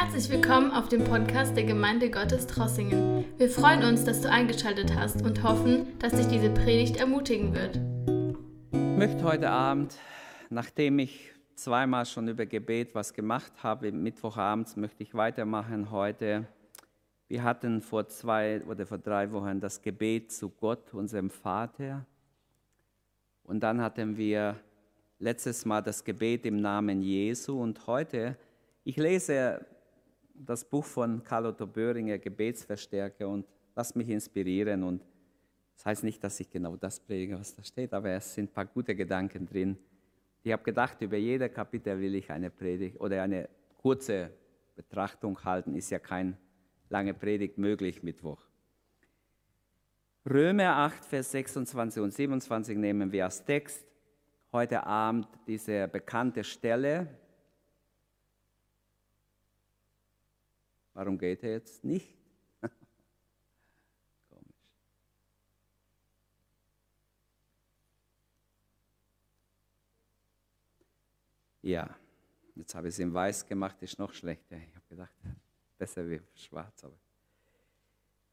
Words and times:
Herzlich 0.00 0.30
willkommen 0.30 0.70
auf 0.70 0.88
dem 0.88 1.02
Podcast 1.02 1.56
der 1.56 1.64
Gemeinde 1.64 2.08
Gottes 2.08 2.46
Trossingen. 2.46 3.24
Wir 3.36 3.50
freuen 3.50 3.82
uns, 3.82 4.04
dass 4.04 4.20
du 4.20 4.30
eingeschaltet 4.30 4.94
hast 4.94 5.22
und 5.22 5.42
hoffen, 5.42 5.98
dass 5.98 6.12
dich 6.12 6.28
diese 6.28 6.50
Predigt 6.50 6.98
ermutigen 6.98 7.52
wird. 7.52 7.80
Ich 8.70 8.96
möchte 8.96 9.24
heute 9.24 9.50
Abend, 9.50 9.96
nachdem 10.50 11.00
ich 11.00 11.32
zweimal 11.56 12.06
schon 12.06 12.28
über 12.28 12.46
Gebet 12.46 12.94
was 12.94 13.12
gemacht 13.12 13.52
habe, 13.64 13.90
Mittwochabends 13.90 14.76
möchte 14.76 15.02
ich 15.02 15.16
weitermachen 15.16 15.90
heute. 15.90 16.46
Wir 17.26 17.42
hatten 17.42 17.82
vor 17.82 18.06
zwei 18.06 18.62
oder 18.68 18.86
vor 18.86 18.98
drei 18.98 19.32
Wochen 19.32 19.58
das 19.58 19.82
Gebet 19.82 20.30
zu 20.30 20.48
Gott, 20.48 20.94
unserem 20.94 21.28
Vater. 21.28 22.06
Und 23.42 23.64
dann 23.64 23.80
hatten 23.80 24.16
wir 24.16 24.60
letztes 25.18 25.64
Mal 25.64 25.82
das 25.82 26.04
Gebet 26.04 26.46
im 26.46 26.60
Namen 26.60 27.02
Jesu. 27.02 27.60
Und 27.60 27.88
heute, 27.88 28.36
ich 28.84 28.96
lese 28.96 29.66
das 30.44 30.64
Buch 30.64 30.84
von 30.84 31.22
Karl 31.22 31.46
Otto 31.46 31.66
Böhringer, 31.66 32.18
Gebetsverstärker, 32.18 33.28
und 33.28 33.46
lass 33.74 33.94
mich 33.94 34.08
inspirieren. 34.08 34.82
Und 34.82 35.04
das 35.76 35.86
heißt 35.86 36.04
nicht, 36.04 36.22
dass 36.22 36.40
ich 36.40 36.50
genau 36.50 36.76
das 36.76 37.00
predige, 37.00 37.38
was 37.38 37.54
da 37.54 37.62
steht, 37.62 37.92
aber 37.92 38.10
es 38.10 38.34
sind 38.34 38.50
ein 38.50 38.52
paar 38.52 38.66
gute 38.66 38.94
Gedanken 38.94 39.46
drin. 39.46 39.78
Ich 40.42 40.52
habe 40.52 40.62
gedacht, 40.62 41.00
über 41.02 41.16
jeder 41.16 41.48
Kapitel 41.48 42.00
will 42.00 42.14
ich 42.14 42.30
eine 42.30 42.50
Predigt 42.50 43.00
oder 43.00 43.22
eine 43.22 43.48
kurze 43.76 44.30
Betrachtung 44.74 45.42
halten. 45.44 45.74
Ist 45.74 45.90
ja 45.90 45.98
kein 45.98 46.36
lange 46.88 47.14
Predigt 47.14 47.58
möglich 47.58 48.02
Mittwoch. 48.02 48.42
Römer 50.28 50.76
8, 50.76 51.04
Vers 51.04 51.30
26 51.32 52.02
und 52.02 52.12
27 52.12 52.76
nehmen 52.76 53.10
wir 53.12 53.24
als 53.24 53.44
Text. 53.44 53.86
Heute 54.52 54.84
Abend 54.84 55.28
diese 55.46 55.88
bekannte 55.88 56.44
Stelle, 56.44 57.08
Warum 60.98 61.16
geht 61.16 61.44
er 61.44 61.52
jetzt 61.52 61.84
nicht? 61.84 62.08
Komisch. 64.28 64.56
Ja, 71.62 71.88
jetzt 72.56 72.74
habe 72.74 72.88
ich 72.88 72.94
es 72.94 72.98
in 72.98 73.14
weiß 73.14 73.46
gemacht, 73.46 73.80
ist 73.80 73.96
noch 74.00 74.12
schlechter. 74.12 74.56
Ich 74.56 74.74
habe 74.74 74.86
gedacht, 74.88 75.12
besser 75.78 76.10
wie 76.10 76.20
schwarz. 76.34 76.82
Aber 76.82 76.98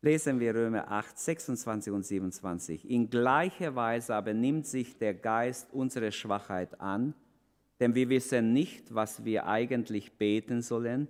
Lesen 0.01 0.39
wir 0.39 0.55
Römer 0.55 0.89
8, 0.89 1.19
26 1.19 1.93
und 1.93 2.03
27. 2.03 2.89
In 2.89 3.11
gleicher 3.11 3.75
Weise 3.75 4.15
aber 4.15 4.33
nimmt 4.33 4.65
sich 4.65 4.97
der 4.97 5.13
Geist 5.13 5.71
unsere 5.71 6.11
Schwachheit 6.11 6.81
an, 6.81 7.13
denn 7.79 7.93
wir 7.93 8.09
wissen 8.09 8.53
nicht, 8.53 8.91
was 8.91 9.23
wir 9.23 9.45
eigentlich 9.45 10.17
beten 10.17 10.63
sollen 10.63 11.07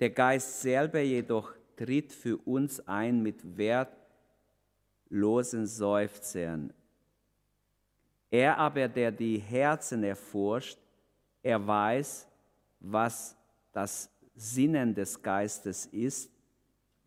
der 0.00 0.10
Geist 0.10 0.60
selber 0.60 1.00
jedoch 1.00 1.52
tritt 1.76 2.12
für 2.12 2.36
uns 2.38 2.86
ein 2.86 3.22
mit 3.22 3.56
wertlosen 5.10 5.66
Seufzern. 5.66 6.72
Er 8.30 8.58
aber, 8.58 8.88
der 8.88 9.12
die 9.12 9.38
Herzen 9.38 10.02
erforscht, 10.02 10.78
er 11.42 11.64
weiß, 11.66 12.28
was 12.80 13.36
das 13.72 14.10
Sinnen 14.34 14.94
des 14.94 15.22
Geistes 15.22 15.86
ist, 15.86 16.30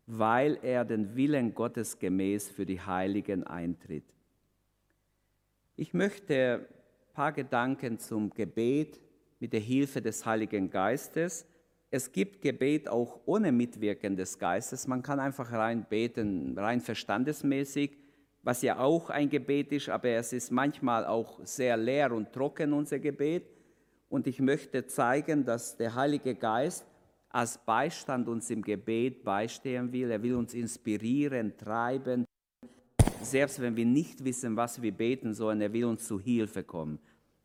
weil 0.06 0.58
er 0.62 0.84
den 0.86 1.14
Willen 1.14 1.54
Gottes 1.54 1.98
gemäß 1.98 2.48
für 2.48 2.64
die 2.64 2.80
Heiligen 2.80 3.44
eintritt. 3.44 4.04
Ich 5.76 5.92
möchte 5.92 6.66
ein 6.66 7.14
paar 7.14 7.32
Gedanken 7.32 7.98
zum 7.98 8.30
Gebet 8.30 9.00
mit 9.38 9.52
der 9.52 9.60
Hilfe 9.60 10.00
des 10.00 10.24
Heiligen 10.24 10.70
Geistes 10.70 11.46
es 11.90 12.12
gibt 12.12 12.42
Gebet 12.42 12.86
auch 12.88 13.20
ohne 13.24 13.50
Mitwirken 13.50 14.16
des 14.16 14.38
Geistes. 14.38 14.86
Man 14.86 15.02
kann 15.02 15.20
einfach 15.20 15.50
rein 15.52 15.86
beten, 15.88 16.56
rein 16.58 16.80
verstandesmäßig, 16.80 17.96
was 18.42 18.60
ja 18.62 18.78
auch 18.78 19.08
ein 19.08 19.30
Gebet 19.30 19.72
ist, 19.72 19.88
aber 19.88 20.10
es 20.10 20.32
ist 20.34 20.50
manchmal 20.50 21.06
auch 21.06 21.40
sehr 21.44 21.76
leer 21.76 22.12
und 22.12 22.32
trocken, 22.32 22.74
unser 22.74 22.98
Gebet. 22.98 23.44
Und 24.10 24.26
ich 24.26 24.40
möchte 24.40 24.86
zeigen, 24.86 25.44
dass 25.44 25.76
der 25.76 25.94
Heilige 25.94 26.34
Geist 26.34 26.86
als 27.30 27.58
Beistand 27.58 28.28
uns 28.28 28.50
im 28.50 28.62
Gebet 28.62 29.24
beistehen 29.24 29.92
will. 29.92 30.10
Er 30.10 30.22
will 30.22 30.34
uns 30.34 30.54
inspirieren, 30.54 31.56
treiben. 31.56 32.24
Selbst 33.22 33.60
wenn 33.60 33.76
wir 33.76 33.84
nicht 33.86 34.24
wissen, 34.24 34.56
was 34.56 34.80
wir 34.80 34.92
beten 34.92 35.34
sollen, 35.34 35.60
er 35.60 35.72
will 35.72 35.86
uns 35.86 36.06
zu 36.06 36.20
Hilfe 36.20 36.62
kommen. 36.64 36.98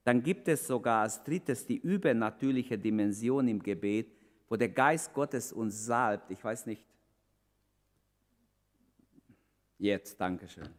Dann 0.03 0.21
gibt 0.21 0.49
es 0.49 0.67
sogar 0.67 1.03
als 1.03 1.23
drittes 1.23 1.65
die 1.65 1.77
übernatürliche 1.77 2.77
Dimension 2.77 3.47
im 3.47 3.63
Gebet, 3.63 4.07
wo 4.53 4.55
der 4.55 4.69
Geist 4.69 5.11
Gottes 5.15 5.51
uns 5.51 5.83
salbt. 5.83 6.29
Ich 6.29 6.43
weiß 6.43 6.67
nicht. 6.67 6.85
Jetzt, 9.79 10.21
Dankeschön. 10.21 10.69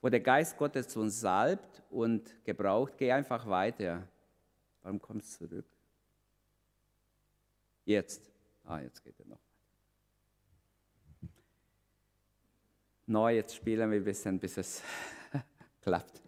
Wo 0.00 0.08
der 0.08 0.20
Geist 0.20 0.56
Gottes 0.56 0.96
uns 0.96 1.20
salbt 1.20 1.82
und 1.90 2.42
gebraucht, 2.46 2.94
geh 2.96 3.12
einfach 3.12 3.46
weiter. 3.46 4.08
Warum 4.80 5.02
kommst 5.02 5.38
du 5.38 5.46
zurück? 5.46 5.66
Jetzt. 7.84 8.22
Ah, 8.64 8.80
jetzt 8.80 9.04
geht 9.04 9.20
er 9.20 9.26
noch. 9.26 9.40
Neu, 13.04 13.34
jetzt 13.34 13.54
spielen 13.54 13.90
wir 13.90 13.98
ein 13.98 14.04
bisschen, 14.04 14.40
bis 14.40 14.56
es 14.56 14.82
klappt. 15.82 16.22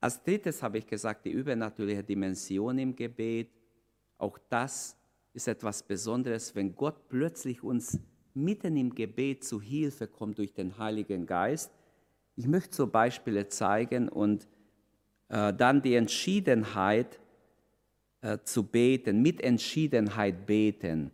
Als 0.00 0.22
drittes 0.22 0.62
habe 0.62 0.78
ich 0.78 0.86
gesagt, 0.86 1.26
die 1.26 1.32
übernatürliche 1.32 2.02
Dimension 2.02 2.78
im 2.78 2.96
Gebet 2.96 3.63
auch 4.18 4.38
das 4.48 4.96
ist 5.32 5.48
etwas 5.48 5.82
Besonderes, 5.82 6.54
wenn 6.54 6.74
Gott 6.74 7.08
plötzlich 7.08 7.62
uns 7.62 7.98
mitten 8.34 8.76
im 8.76 8.94
Gebet 8.94 9.44
zu 9.44 9.60
Hilfe 9.60 10.06
kommt 10.06 10.38
durch 10.38 10.52
den 10.52 10.78
Heiligen 10.78 11.26
Geist. 11.26 11.70
Ich 12.36 12.46
möchte 12.46 12.74
so 12.74 12.86
Beispiele 12.86 13.48
zeigen 13.48 14.08
und 14.08 14.48
äh, 15.28 15.52
dann 15.52 15.82
die 15.82 15.94
Entschiedenheit 15.94 17.20
äh, 18.20 18.38
zu 18.44 18.64
beten, 18.64 19.22
mit 19.22 19.40
Entschiedenheit 19.40 20.46
beten, 20.46 21.10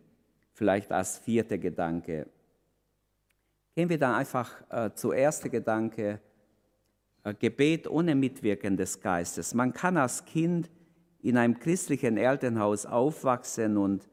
vielleicht 0.53 0.91
als 0.91 1.17
vierter 1.17 1.57
Gedanke. 1.57 2.27
Gehen 3.75 3.89
wir 3.89 3.99
dann 3.99 4.15
einfach 4.15 4.51
äh, 4.69 4.93
zu 4.93 5.11
erster 5.11 5.49
Gedanke, 5.49 6.19
äh, 7.23 7.33
Gebet 7.33 7.87
ohne 7.87 8.15
Mitwirken 8.15 8.77
des 8.77 8.99
Geistes. 8.99 9.53
Man 9.53 9.73
kann 9.73 9.97
als 9.97 10.25
Kind 10.25 10.69
in 11.21 11.37
einem 11.37 11.59
christlichen 11.59 12.17
Elternhaus 12.17 12.85
aufwachsen 12.85 13.77
und 13.77 14.07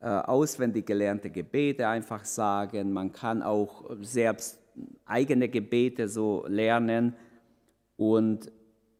äh, 0.00 0.06
auswendig 0.06 0.86
gelernte 0.86 1.30
Gebete 1.30 1.88
einfach 1.88 2.24
sagen. 2.24 2.92
Man 2.92 3.12
kann 3.12 3.42
auch 3.42 3.90
selbst 4.00 4.58
eigene 5.04 5.48
Gebete 5.48 6.08
so 6.08 6.44
lernen. 6.46 7.14
Und 7.96 8.50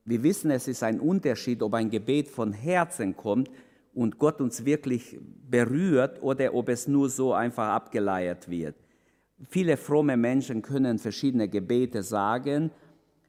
wir 0.04 0.22
wissen, 0.22 0.50
es 0.50 0.69
ist 0.69 0.82
ein 0.82 1.00
Unterschied, 1.00 1.62
ob 1.62 1.75
ein 1.75 1.91
Gebet 1.91 2.28
von 2.28 2.53
Herzen 2.53 3.16
kommt 3.16 3.50
und 3.94 4.19
Gott 4.19 4.41
uns 4.41 4.64
wirklich 4.64 5.19
berührt 5.20 6.22
oder 6.22 6.54
ob 6.54 6.69
es 6.69 6.88
nur 6.88 7.08
so 7.08 7.32
einfach 7.32 7.69
abgeleiert 7.69 8.48
wird. 8.48 8.75
Viele 9.48 9.76
fromme 9.76 10.16
Menschen 10.16 10.62
können 10.62 10.98
verschiedene 10.98 11.48
Gebete 11.48 12.03
sagen. 12.03 12.70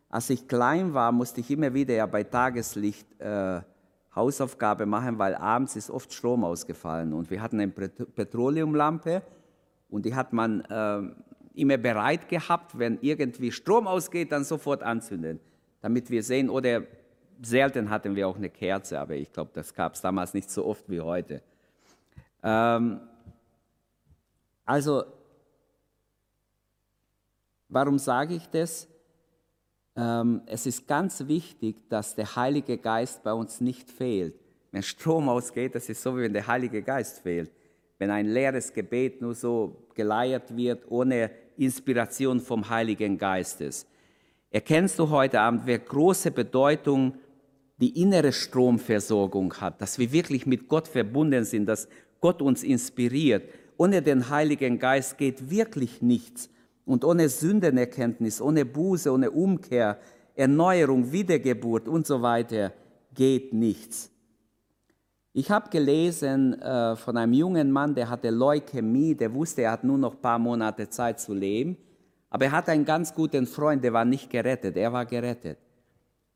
Als 0.10 0.30
ich 0.32 0.48
klein 0.48 0.94
war, 0.94 1.12
musste 1.12 1.42
ich 1.42 1.52
immer 1.52 1.74
wieder 1.74 1.94
ja 1.94 2.08
bei 2.08 2.24
Tageslicht 2.24 3.06
äh, 3.20 3.62
Hausaufgabe 4.16 4.86
machen, 4.86 5.20
weil 5.20 5.36
abends 5.36 5.76
ist 5.76 5.90
oft 5.90 6.12
Strom 6.14 6.44
ausgefallen 6.44 7.14
und 7.14 7.30
wir 7.30 7.42
hatten 7.42 7.60
eine 7.60 7.70
Petroleumlampe 7.70 9.22
und 9.90 10.06
die 10.06 10.16
hat 10.16 10.34
man 10.34 10.62
äh, 10.62 11.02
immer 11.54 11.78
bereit 11.78 12.28
gehabt, 12.28 12.78
wenn 12.78 12.98
irgendwie 13.02 13.52
Strom 13.52 13.88
ausgeht, 13.88 14.32
dann 14.32 14.44
sofort 14.44 14.84
anzünden, 14.84 15.40
damit 15.82 16.10
wir 16.10 16.24
sehen, 16.24 16.50
oder 16.50 16.84
selten 17.42 17.90
hatten 17.90 18.16
wir 18.16 18.28
auch 18.28 18.36
eine 18.36 18.50
Kerze, 18.50 19.00
aber 19.00 19.16
ich 19.16 19.32
glaube, 19.32 19.52
das 19.54 19.74
gab 19.74 19.94
es 19.94 20.02
damals 20.02 20.34
nicht 20.34 20.50
so 20.50 20.66
oft 20.66 20.90
wie 20.90 21.02
heute. 21.02 21.42
Ähm, 22.44 23.00
also, 24.66 25.04
warum 27.70 27.98
sage 27.98 28.36
ich 28.36 28.50
das? 28.50 28.89
Ähm, 30.00 30.42
es 30.46 30.66
ist 30.66 30.88
ganz 30.88 31.28
wichtig, 31.28 31.76
dass 31.90 32.16
der 32.16 32.36
Heilige 32.36 32.78
Geist 32.78 33.22
bei 33.24 33.34
uns 33.34 33.60
nicht 33.60 33.90
fehlt. 33.90 34.34
Wenn 34.72 34.84
Strom 34.84 35.28
ausgeht, 35.28 35.76
das 35.76 35.90
ist 35.90 36.02
so, 36.02 36.16
wie 36.16 36.22
wenn 36.22 36.34
der 36.34 36.48
Heilige 36.48 36.82
Geist 36.82 37.20
fehlt. 37.20 37.52
Wenn 37.98 38.10
ein 38.10 38.28
leeres 38.28 38.72
Gebet 38.72 39.22
nur 39.22 39.34
so 39.34 39.76
geleiert 39.96 40.56
wird, 40.56 40.90
ohne 40.90 41.32
Inspiration 41.58 42.40
vom 42.40 42.70
Heiligen 42.70 43.18
Geistes. 43.18 43.86
Erkennst 44.52 44.98
du 45.00 45.10
heute 45.10 45.42
Abend, 45.42 45.64
wer 45.66 45.80
große 45.80 46.32
Bedeutung 46.32 47.16
die 47.78 48.02
innere 48.02 48.32
Stromversorgung 48.32 49.54
hat, 49.56 49.82
dass 49.82 50.00
wir 50.00 50.12
wirklich 50.14 50.46
mit 50.46 50.70
Gott 50.70 50.88
verbunden 50.88 51.44
sind, 51.44 51.66
dass 51.66 51.90
Gott 52.22 52.42
uns 52.42 52.64
inspiriert. 52.64 53.50
Ohne 53.76 54.02
den 54.02 54.30
Heiligen 54.30 54.80
Geist 54.80 55.18
geht 55.18 55.50
wirklich 55.50 56.02
nichts. 56.02 56.50
Und 56.90 57.06
ohne 57.06 57.30
Sündenerkenntnis, 57.30 58.42
ohne 58.42 58.66
Buße, 58.66 59.14
ohne 59.14 59.30
Umkehr, 59.30 60.00
Erneuerung, 60.34 61.12
Wiedergeburt 61.12 61.88
und 61.88 62.08
so 62.08 62.20
weiter 62.20 62.74
geht 63.14 63.54
nichts. 63.54 64.10
Ich 65.32 65.52
habe 65.52 65.70
gelesen 65.70 66.60
äh, 66.60 66.96
von 66.96 67.16
einem 67.16 67.34
jungen 67.34 67.72
Mann, 67.72 67.94
der 67.94 68.10
hatte 68.10 68.32
Leukämie, 68.32 69.14
der 69.14 69.32
wusste, 69.32 69.62
er 69.62 69.74
hat 69.74 69.84
nur 69.84 70.00
noch 70.00 70.16
ein 70.16 70.22
paar 70.22 70.40
Monate 70.40 70.90
Zeit 70.90 71.20
zu 71.20 71.36
leben, 71.36 71.78
aber 72.32 72.46
er 72.46 72.54
hatte 72.54 72.72
einen 72.72 72.86
ganz 72.86 73.14
guten 73.14 73.46
Freund, 73.46 73.84
der 73.84 73.94
war 73.94 74.04
nicht 74.04 74.32
gerettet, 74.32 74.76
er 74.76 74.92
war 74.92 75.06
gerettet. 75.06 75.60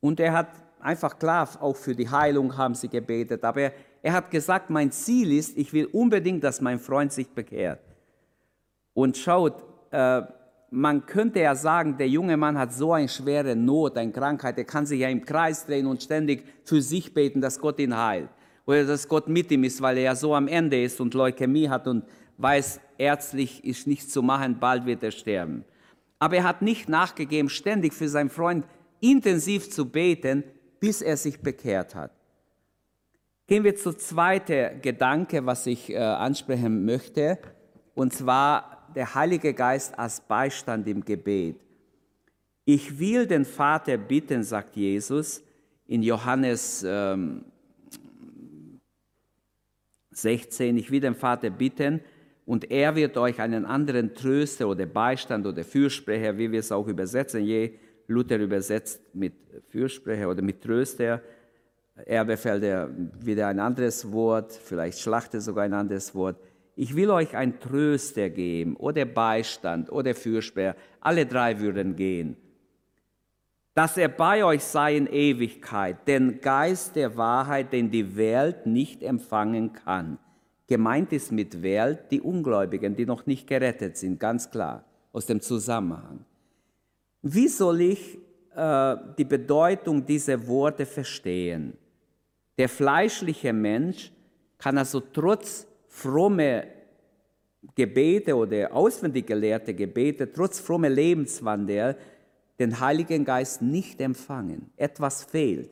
Und 0.02 0.20
er 0.20 0.34
hat 0.34 0.50
einfach 0.80 1.18
klar, 1.18 1.50
auch 1.62 1.76
für 1.76 1.96
die 1.96 2.08
Heilung 2.08 2.56
haben 2.56 2.76
sie 2.76 2.90
gebetet, 2.90 3.44
aber 3.44 3.62
er, 3.62 3.74
er 4.04 4.14
hat 4.14 4.30
gesagt, 4.30 4.70
mein 4.70 4.92
Ziel 4.92 5.32
ist, 5.32 5.58
ich 5.58 5.74
will 5.74 5.86
unbedingt, 5.86 6.44
dass 6.44 6.62
mein 6.62 6.78
Freund 6.78 7.12
sich 7.12 7.30
bekehrt. 7.30 7.80
Und 8.94 9.18
schaut, 9.18 9.64
äh, 9.90 10.22
man 10.74 11.06
könnte 11.06 11.40
ja 11.40 11.54
sagen, 11.54 11.98
der 11.98 12.10
junge 12.10 12.36
Mann 12.36 12.58
hat 12.58 12.74
so 12.74 12.94
eine 12.94 13.08
schwere 13.08 13.56
Not, 13.56 13.96
eine 13.96 14.12
Krankheit, 14.12 14.58
er 14.58 14.64
kann 14.64 14.88
sich 14.88 15.02
ja 15.02 15.08
im 15.08 15.24
Kreis 15.24 15.66
drehen 15.66 15.86
und 15.86 16.02
ständig 16.02 16.44
für 16.64 16.82
sich 16.82 17.14
beten, 17.14 17.42
dass 17.42 17.60
Gott 17.60 17.80
ihn 17.80 17.96
heilt. 17.96 18.30
Oder 18.66 18.86
dass 18.86 19.08
Gott 19.08 19.28
mit 19.28 19.52
ihm 19.52 19.64
ist, 19.64 19.82
weil 19.82 19.98
er 19.98 20.04
ja 20.04 20.16
so 20.16 20.34
am 20.34 20.48
Ende 20.48 20.82
ist 20.82 21.00
und 21.00 21.14
Leukämie 21.14 21.70
hat 21.70 21.88
und 21.88 22.06
weiß, 22.38 22.80
ärztlich 22.98 23.64
ist 23.64 23.86
nichts 23.86 24.12
zu 24.12 24.24
machen, 24.24 24.58
bald 24.60 24.86
wird 24.86 25.04
er 25.04 25.12
sterben. 25.12 25.64
Aber 26.18 26.38
er 26.38 26.44
hat 26.44 26.62
nicht 26.62 26.90
nachgegeben, 26.90 27.50
ständig 27.50 27.94
für 27.94 28.10
seinen 28.10 28.30
Freund 28.30 28.66
intensiv 29.00 29.70
zu 29.70 29.90
beten, 29.90 30.44
bis 30.80 31.02
er 31.02 31.18
sich 31.18 31.40
bekehrt 31.40 31.94
hat. 31.94 32.12
Gehen 33.46 33.64
wir 33.64 33.76
zu 33.76 33.94
zweiten 33.94 34.82
Gedanke, 34.82 35.46
was 35.46 35.68
ich 35.68 35.92
äh, 35.92 35.98
ansprechen 35.98 36.86
möchte, 36.86 37.38
und 37.94 38.12
zwar 38.12 38.73
der 38.96 39.14
Heilige 39.16 39.54
Geist 39.54 39.98
als 39.98 40.22
Beistand 40.22 40.88
im 40.88 41.04
Gebet. 41.04 41.58
Ich 42.66 42.98
will 43.00 43.26
den 43.28 43.46
Vater 43.46 43.98
bitten, 43.98 44.44
sagt 44.44 44.76
Jesus 44.76 45.44
in 45.86 46.02
Johannes 46.02 46.86
ähm, 46.88 47.44
16, 50.12 50.78
ich 50.78 50.90
will 50.92 51.02
den 51.02 51.16
Vater 51.16 51.50
bitten 51.50 52.00
und 52.46 52.72
er 52.72 52.96
wird 52.96 53.18
euch 53.18 53.40
einen 53.40 53.66
anderen 53.66 54.14
Tröster 54.14 54.68
oder 54.68 54.86
Beistand 54.86 55.46
oder 55.46 55.64
Fürsprecher, 55.64 56.38
wie 56.38 56.52
wir 56.52 56.60
es 56.60 56.72
auch 56.72 56.88
übersetzen, 56.88 57.44
je 57.44 57.74
Luther 58.08 58.38
übersetzt 58.38 59.02
mit 59.14 59.34
Fürsprecher 59.70 60.30
oder 60.30 60.42
mit 60.42 60.62
Tröster, 60.62 61.22
er 61.96 62.26
befällt 62.26 62.64
er 62.64 62.90
wieder 63.20 63.48
ein 63.48 63.60
anderes 63.60 64.12
Wort, 64.12 64.52
vielleicht 64.52 65.00
schlachte 65.00 65.40
sogar 65.40 65.66
ein 65.66 65.74
anderes 65.74 66.14
Wort. 66.16 66.38
Ich 66.76 66.96
will 66.96 67.12
euch 67.12 67.36
ein 67.36 67.60
Tröster 67.60 68.30
geben 68.30 68.76
oder 68.76 69.06
Beistand 69.06 69.92
oder 69.92 70.16
Fürsprecher, 70.16 70.76
alle 71.00 71.26
drei 71.26 71.60
würden 71.60 71.96
gehen 71.96 72.38
dass 73.74 73.98
er 73.98 74.10
bei 74.10 74.46
euch 74.46 74.64
sei 74.64 74.98
in 74.98 75.08
Ewigkeit, 75.08 76.08
den 76.08 76.40
Geist 76.42 76.96
der 76.96 77.18
Wahrheit, 77.18 77.74
den 77.74 77.90
die 77.90 78.16
Welt 78.16 78.66
nicht 78.68 79.02
empfangen 79.02 79.74
kann. 79.74 80.20
Gemeint 80.68 81.12
ist 81.12 81.32
mit 81.32 81.62
Welt 81.62 82.12
die 82.12 82.22
Ungläubigen, 82.22 82.96
die 82.96 83.06
noch 83.06 83.26
nicht 83.26 83.48
gerettet 83.48 83.98
sind, 83.98 84.20
ganz 84.20 84.50
klar, 84.50 84.86
aus 85.12 85.26
dem 85.26 85.42
Zusammenhang. 85.42 86.24
Wie 87.22 87.48
soll 87.48 87.82
ich 87.82 88.20
äh, 88.56 88.96
die 89.18 89.26
Bedeutung 89.26 90.06
dieser 90.06 90.48
Worte 90.48 90.86
verstehen? 90.86 91.74
Der 92.58 92.70
fleischliche 92.70 93.54
Mensch 93.54 94.12
kann 94.60 94.78
also 94.78 95.00
trotz 95.00 95.68
fromme 95.94 96.68
Gebete 97.76 98.36
oder 98.36 98.74
auswendig 98.74 99.28
gelehrte 99.28 99.74
Gebete, 99.74 100.32
trotz 100.34 100.60
fromme 100.60 100.90
Lebenswandel, 100.90 101.96
den 102.60 102.80
Heiligen 102.80 103.24
Geist 103.24 103.62
nicht 103.62 104.02
empfangen. 104.02 104.72
Etwas 104.76 105.24
fehlt. 105.24 105.70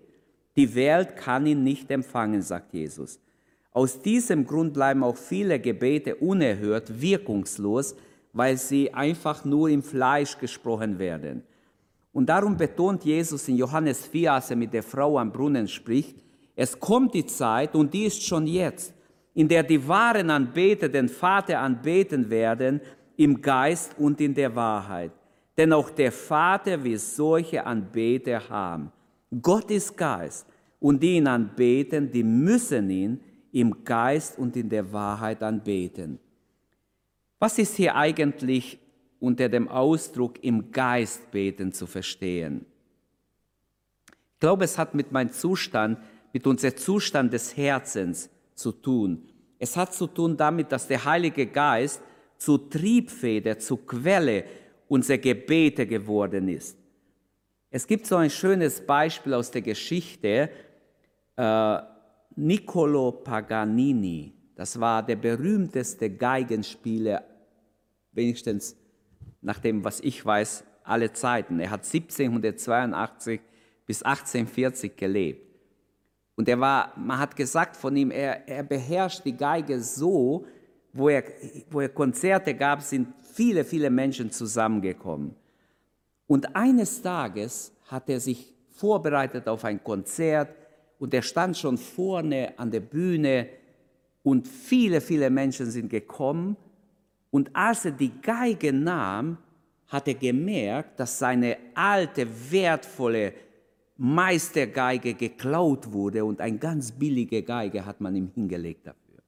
Die 0.55 0.73
Welt 0.75 1.17
kann 1.17 1.45
ihn 1.47 1.63
nicht 1.63 1.89
empfangen, 1.89 2.41
sagt 2.41 2.73
Jesus. 2.73 3.19
Aus 3.71 3.99
diesem 4.01 4.45
Grund 4.45 4.73
bleiben 4.73 5.03
auch 5.03 5.17
viele 5.17 5.59
Gebete 5.59 6.15
unerhört, 6.15 7.01
wirkungslos, 7.01 7.95
weil 8.31 8.57
sie 8.57 8.93
einfach 8.93 9.43
nur 9.43 9.69
im 9.69 9.81
Fleisch 9.81 10.37
gesprochen 10.37 10.99
werden. 10.99 11.43
Und 12.13 12.27
darum 12.27 12.57
betont 12.57 13.03
Jesus 13.03 13.47
in 13.47 13.57
Johannes 13.57 14.05
4, 14.05 14.33
als 14.33 14.51
er 14.51 14.55
mit 14.55 14.73
der 14.73 14.83
Frau 14.83 15.17
am 15.17 15.31
Brunnen 15.31 15.67
spricht, 15.67 16.17
es 16.55 16.79
kommt 16.79 17.13
die 17.15 17.25
Zeit, 17.25 17.75
und 17.75 17.93
die 17.93 18.05
ist 18.05 18.23
schon 18.23 18.45
jetzt, 18.45 18.93
in 19.33 19.47
der 19.47 19.63
die 19.63 19.87
wahren 19.87 20.29
Anbeter 20.29 20.89
den 20.89 21.09
Vater 21.09 21.59
anbeten 21.59 22.29
werden, 22.29 22.81
im 23.17 23.41
Geist 23.41 23.95
und 23.97 24.19
in 24.19 24.33
der 24.33 24.53
Wahrheit. 24.55 25.11
Denn 25.57 25.73
auch 25.73 25.89
der 25.89 26.11
Vater 26.11 26.83
will 26.83 26.97
solche 26.97 27.65
Anbeter 27.65 28.49
haben. 28.49 28.91
Gott 29.41 29.69
ist 29.69 29.95
Geist 29.95 30.47
und 30.79 31.01
die 31.01 31.17
ihn 31.17 31.27
anbeten, 31.27 32.11
die 32.11 32.23
müssen 32.23 32.89
ihn 32.89 33.19
im 33.51 33.83
Geist 33.83 34.37
und 34.39 34.55
in 34.55 34.69
der 34.69 34.91
Wahrheit 34.91 35.43
anbeten. 35.43 36.19
Was 37.39 37.57
ist 37.59 37.75
hier 37.75 37.95
eigentlich 37.95 38.79
unter 39.19 39.49
dem 39.49 39.67
Ausdruck 39.67 40.43
im 40.43 40.71
Geist 40.71 41.29
beten 41.31 41.71
zu 41.71 41.85
verstehen? 41.85 42.65
Ich 44.33 44.39
glaube, 44.39 44.65
es 44.65 44.77
hat 44.77 44.95
mit 44.95 45.11
meinem 45.11 45.31
Zustand, 45.31 45.99
mit 46.33 46.47
unserem 46.47 46.77
Zustand 46.77 47.31
des 47.31 47.55
Herzens 47.55 48.30
zu 48.55 48.71
tun. 48.71 49.27
Es 49.59 49.77
hat 49.77 49.93
zu 49.93 50.07
tun 50.07 50.35
damit, 50.37 50.71
dass 50.71 50.87
der 50.87 51.03
Heilige 51.03 51.45
Geist 51.45 52.01
zu 52.37 52.57
Triebfeder, 52.57 53.59
zu 53.59 53.77
Quelle, 53.77 54.45
unser 54.87 55.17
Gebete 55.17 55.85
geworden 55.85 56.49
ist. 56.49 56.77
Es 57.69 57.87
gibt 57.87 58.05
so 58.05 58.17
ein 58.17 58.29
schönes 58.29 58.85
Beispiel 58.85 59.33
aus 59.33 59.51
der 59.51 59.61
Geschichte. 59.61 60.49
Äh, 61.37 61.77
Niccolo 62.35 63.11
Paganini, 63.11 64.33
das 64.55 64.79
war 64.79 65.05
der 65.05 65.15
berühmteste 65.17 66.09
Geigenspieler, 66.09 67.23
wenigstens 68.11 68.75
nach 69.41 69.59
dem, 69.59 69.83
was 69.83 69.99
ich 69.99 70.25
weiß, 70.25 70.63
alle 70.83 71.13
Zeiten. 71.13 71.59
Er 71.59 71.71
hat 71.71 71.85
1782 71.85 73.41
bis 73.85 74.03
1840 74.03 74.95
gelebt. 74.95 75.50
Und 76.41 76.49
er 76.49 76.59
war, 76.59 76.91
man 76.97 77.19
hat 77.19 77.35
gesagt 77.35 77.77
von 77.77 77.95
ihm, 77.95 78.09
er, 78.09 78.47
er 78.49 78.63
beherrscht 78.63 79.23
die 79.23 79.37
Geige 79.37 79.79
so, 79.79 80.43
wo 80.91 81.07
er, 81.07 81.23
wo 81.69 81.81
er 81.81 81.89
Konzerte 81.89 82.55
gab, 82.55 82.81
sind 82.81 83.09
viele, 83.31 83.63
viele 83.63 83.91
Menschen 83.91 84.31
zusammengekommen. 84.31 85.35
Und 86.25 86.55
eines 86.55 86.99
Tages 86.99 87.71
hat 87.85 88.09
er 88.09 88.19
sich 88.19 88.55
vorbereitet 88.71 89.47
auf 89.47 89.63
ein 89.65 89.83
Konzert 89.83 90.55
und 90.97 91.13
er 91.13 91.21
stand 91.21 91.59
schon 91.59 91.77
vorne 91.77 92.53
an 92.57 92.71
der 92.71 92.79
Bühne 92.79 93.47
und 94.23 94.47
viele, 94.47 94.99
viele 94.99 95.29
Menschen 95.29 95.69
sind 95.69 95.91
gekommen. 95.91 96.57
Und 97.29 97.55
als 97.55 97.85
er 97.85 97.91
die 97.91 98.19
Geige 98.19 98.73
nahm, 98.73 99.37
hat 99.89 100.07
er 100.07 100.15
gemerkt, 100.15 100.99
dass 100.99 101.19
seine 101.19 101.55
alte, 101.75 102.25
wertvolle 102.49 103.31
Meistergeige 104.03 105.13
geklaut 105.13 105.93
wurde 105.93 106.25
und 106.25 106.41
eine 106.41 106.57
ganz 106.57 106.91
billige 106.91 107.43
Geige 107.43 107.85
hat 107.85 108.01
man 108.01 108.15
ihm 108.15 108.31
hingelegt 108.33 108.87
dafür. 108.87 109.21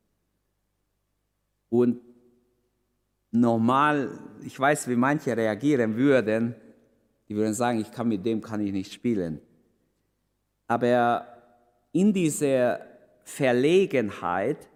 Und 1.69 2.01
normal, 3.29 4.09
ich 4.43 4.59
weiß, 4.59 4.87
wie 4.87 4.95
manche 4.95 5.37
reagieren 5.37 5.95
würden, 5.95 6.55
die 7.29 7.35
würden 7.35 7.53
sagen, 7.53 7.81
ich 7.81 7.91
kann 7.91 8.07
mit 8.07 8.25
dem 8.25 8.41
kann 8.41 8.61
ich 8.61 8.71
nicht 8.71 8.91
spielen. 8.91 9.39
Aber 10.65 11.27
in 11.91 12.11
dieser 12.11 12.79
Verlegenheit 13.23 14.67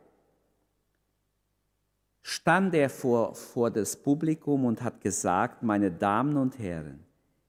stand 2.21 2.75
er 2.75 2.91
vor, 2.91 3.33
vor 3.33 3.71
das 3.71 3.95
Publikum 3.95 4.65
und 4.65 4.83
hat 4.83 5.01
gesagt, 5.01 5.63
meine 5.63 5.89
Damen 5.89 6.37
und 6.37 6.59
Herren, 6.59 6.99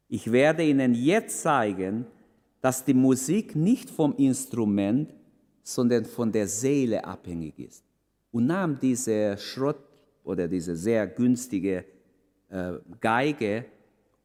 ich 0.08 0.32
werde 0.32 0.64
Ihnen 0.64 0.94
jetzt 0.94 1.42
zeigen, 1.42 2.06
dass 2.60 2.84
die 2.84 2.94
Musik 2.94 3.54
nicht 3.54 3.90
vom 3.90 4.14
Instrument, 4.16 5.14
sondern 5.62 6.04
von 6.04 6.32
der 6.32 6.48
Seele 6.48 7.04
abhängig 7.04 7.58
ist. 7.58 7.84
Und 8.30 8.46
nahm 8.46 8.78
diese 8.80 9.36
Schrott 9.38 9.80
oder 10.24 10.48
diese 10.48 10.76
sehr 10.76 11.06
günstige 11.06 11.84
äh, 12.50 12.72
Geige 13.00 13.64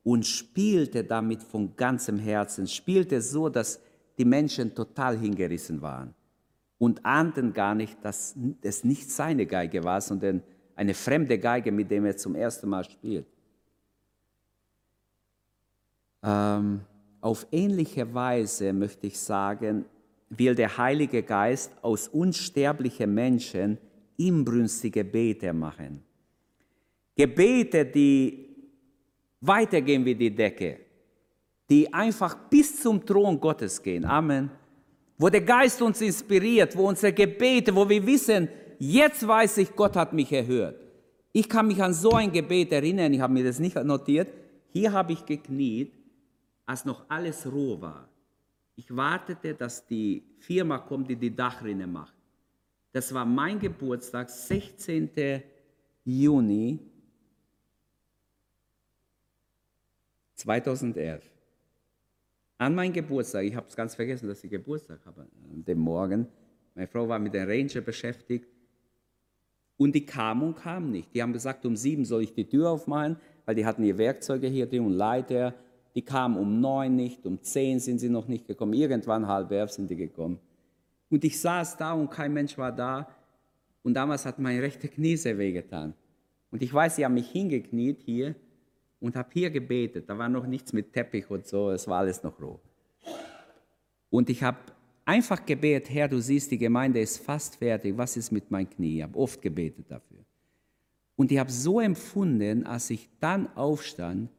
und 0.04 0.26
spielte 0.26 1.04
damit 1.04 1.42
von 1.44 1.76
ganzem 1.76 2.20
Herzen, 2.20 2.68
spielte 2.68 3.22
so, 3.22 3.50
dass 3.50 3.80
die 4.18 4.26
Menschen 4.26 4.74
total 4.74 5.18
hingerissen 5.18 5.82
waren 5.82 6.14
und 6.78 7.06
ahnten 7.06 7.54
gar 7.54 7.76
nicht, 7.76 7.98
dass 8.04 8.36
es 8.62 8.84
nicht 8.84 9.10
seine 9.10 9.46
Geige 9.46 9.84
war, 9.84 10.02
sondern 10.02 10.44
eine 10.76 10.94
fremde 10.94 11.40
Geige, 11.40 11.72
mit 11.72 11.90
der 11.90 12.04
er 12.04 12.18
zum 12.18 12.36
ersten 12.36 12.68
Mal 12.70 12.84
spielt. 12.84 13.26
Ähm, 16.22 16.82
auf 17.24 17.48
ähnliche 17.52 18.14
Weise 18.14 18.74
möchte 18.74 19.08
ich 19.08 19.18
sagen, 19.18 19.86
will 20.30 20.56
der 20.56 20.78
Heilige 20.78 21.24
Geist 21.24 21.72
aus 21.82 22.10
unsterblichen 22.10 23.14
Menschen 23.14 23.78
inbrünstige 24.18 25.06
Gebete 25.06 25.54
machen. 25.54 26.04
Gebete, 27.16 27.86
die 27.86 28.46
weitergehen 29.40 30.04
wie 30.04 30.16
die 30.16 30.36
Decke, 30.36 30.80
die 31.70 31.92
einfach 31.94 32.36
bis 32.50 32.82
zum 32.82 33.06
Thron 33.06 33.40
Gottes 33.40 33.82
gehen. 33.82 34.04
Amen. 34.04 34.50
wo 35.18 35.30
der 35.30 35.42
Geist 35.42 35.82
uns 35.82 36.02
inspiriert, 36.02 36.76
wo 36.76 36.90
unsere 36.90 37.14
Gebete, 37.14 37.74
wo 37.74 37.88
wir 37.88 38.06
wissen, 38.06 38.50
jetzt 38.80 39.26
weiß 39.26 39.60
ich, 39.60 39.74
Gott 39.74 39.96
hat 39.96 40.12
mich 40.12 40.32
erhört. 40.34 40.76
Ich 41.32 41.48
kann 41.48 41.68
mich 41.68 41.82
an 41.82 41.94
so 41.94 42.12
ein 42.12 42.32
Gebet 42.32 42.74
erinnern, 42.74 43.14
ich 43.14 43.22
habe 43.22 43.32
mir 43.32 43.46
das 43.46 43.60
nicht 43.60 43.82
notiert. 43.82 44.28
Hier 44.74 44.92
habe 44.92 45.14
ich 45.14 45.26
gekniet, 45.26 45.94
als 46.66 46.86
noch 46.86 47.10
alles 47.10 47.46
roh 47.52 47.80
war. 47.80 48.10
Ich 48.76 48.96
wartete, 48.96 49.54
dass 49.54 49.86
die 49.86 50.24
Firma 50.40 50.80
kommt, 50.80 51.10
die 51.10 51.16
die 51.16 51.36
Dachrinne 51.36 51.88
macht. 51.88 52.16
Das 52.92 53.14
war 53.14 53.26
mein 53.26 53.60
Geburtstag, 53.60 54.30
16. 54.30 55.10
Juni 56.06 56.80
2011. 60.36 61.30
An 62.58 62.76
meinem 62.76 62.94
Geburtstag, 62.94 63.46
ich 63.46 63.56
habe 63.56 63.68
es 63.68 63.76
ganz 63.76 63.96
vergessen, 63.96 64.28
dass 64.28 64.44
ich 64.44 64.50
Geburtstag 64.50 65.06
habe, 65.06 65.22
an 65.22 65.66
dem 65.66 65.80
Morgen. 65.80 66.28
Meine 66.76 66.88
Frau 66.88 67.08
war 67.08 67.20
mit 67.20 67.34
dem 67.34 67.48
Ranger 67.48 67.82
beschäftigt 67.82 68.48
und 69.78 69.94
die 69.94 70.06
kam 70.06 70.44
und 70.44 70.56
kam 70.56 70.92
nicht. 70.92 71.14
Die 71.14 71.22
haben 71.22 71.34
gesagt, 71.34 71.66
um 71.66 71.76
sieben 71.76 72.06
soll 72.06 72.24
ich 72.24 72.34
die 72.34 72.48
Tür 72.48 72.70
aufmachen, 72.70 73.18
weil 73.46 73.56
die 73.56 73.66
hatten 73.66 73.84
ihr 73.84 73.98
Werkzeuge 73.98 74.48
hier 74.48 74.68
drin 74.68 74.86
und 74.86 74.94
Leiter. 74.94 75.54
Die 75.96 76.02
kamen 76.02 76.38
um 76.38 76.60
neun 76.60 76.96
nicht, 76.96 77.26
um 77.26 77.42
zehn 77.42 77.80
sind 77.80 78.00
sie 78.00 78.10
noch 78.10 78.28
nicht 78.28 78.48
gekommen. 78.48 78.74
Irgendwann 78.74 79.28
halb 79.28 79.52
elf 79.52 79.72
sind 79.72 79.90
die 79.90 79.96
gekommen. 79.96 80.40
Und 81.10 81.24
ich 81.24 81.40
saß 81.40 81.78
da 81.78 81.94
und 81.94 82.10
kein 82.10 82.34
Mensch 82.34 82.58
war 82.58 82.72
da. 82.72 83.08
Und 83.84 83.94
damals 83.94 84.26
hat 84.26 84.40
mein 84.40 84.60
rechte 84.60 84.88
Knie 84.88 85.16
sehr 85.18 85.38
wehgetan. 85.38 85.94
Und 86.50 86.64
ich 86.64 86.74
weiß, 86.74 86.96
sie 86.96 87.06
haben 87.06 87.14
mich 87.14 87.30
hingekniet 87.30 88.02
hier 88.02 88.36
und 89.00 89.16
habe 89.16 89.30
hier 89.34 89.52
gebetet. 89.52 90.10
Da 90.10 90.18
war 90.18 90.30
noch 90.30 90.48
nichts 90.48 90.74
mit 90.74 90.94
Teppich 90.94 91.30
und 91.30 91.46
so, 91.46 91.70
es 91.70 91.88
war 91.88 92.00
alles 92.00 92.24
noch 92.24 92.40
roh. 92.42 92.60
Und 94.10 94.30
ich 94.30 94.42
habe 94.42 94.58
einfach 95.06 95.46
gebetet, 95.46 95.94
Herr, 95.94 96.08
du 96.08 96.20
siehst, 96.20 96.52
die 96.52 96.58
Gemeinde 96.58 97.02
ist 97.02 97.18
fast 97.18 97.58
fertig, 97.58 97.98
was 97.98 98.16
ist 98.18 98.32
mit 98.32 98.50
meinem 98.50 98.70
Knie? 98.70 98.98
Ich 98.98 99.04
habe 99.04 99.18
oft 99.18 99.42
gebetet 99.42 99.86
dafür. 99.90 100.20
Und 101.16 101.32
ich 101.32 101.38
habe 101.38 101.52
so 101.52 101.80
empfunden, 101.80 102.66
als 102.66 102.90
ich 102.90 103.10
dann 103.20 103.48
aufstand, 103.56 104.30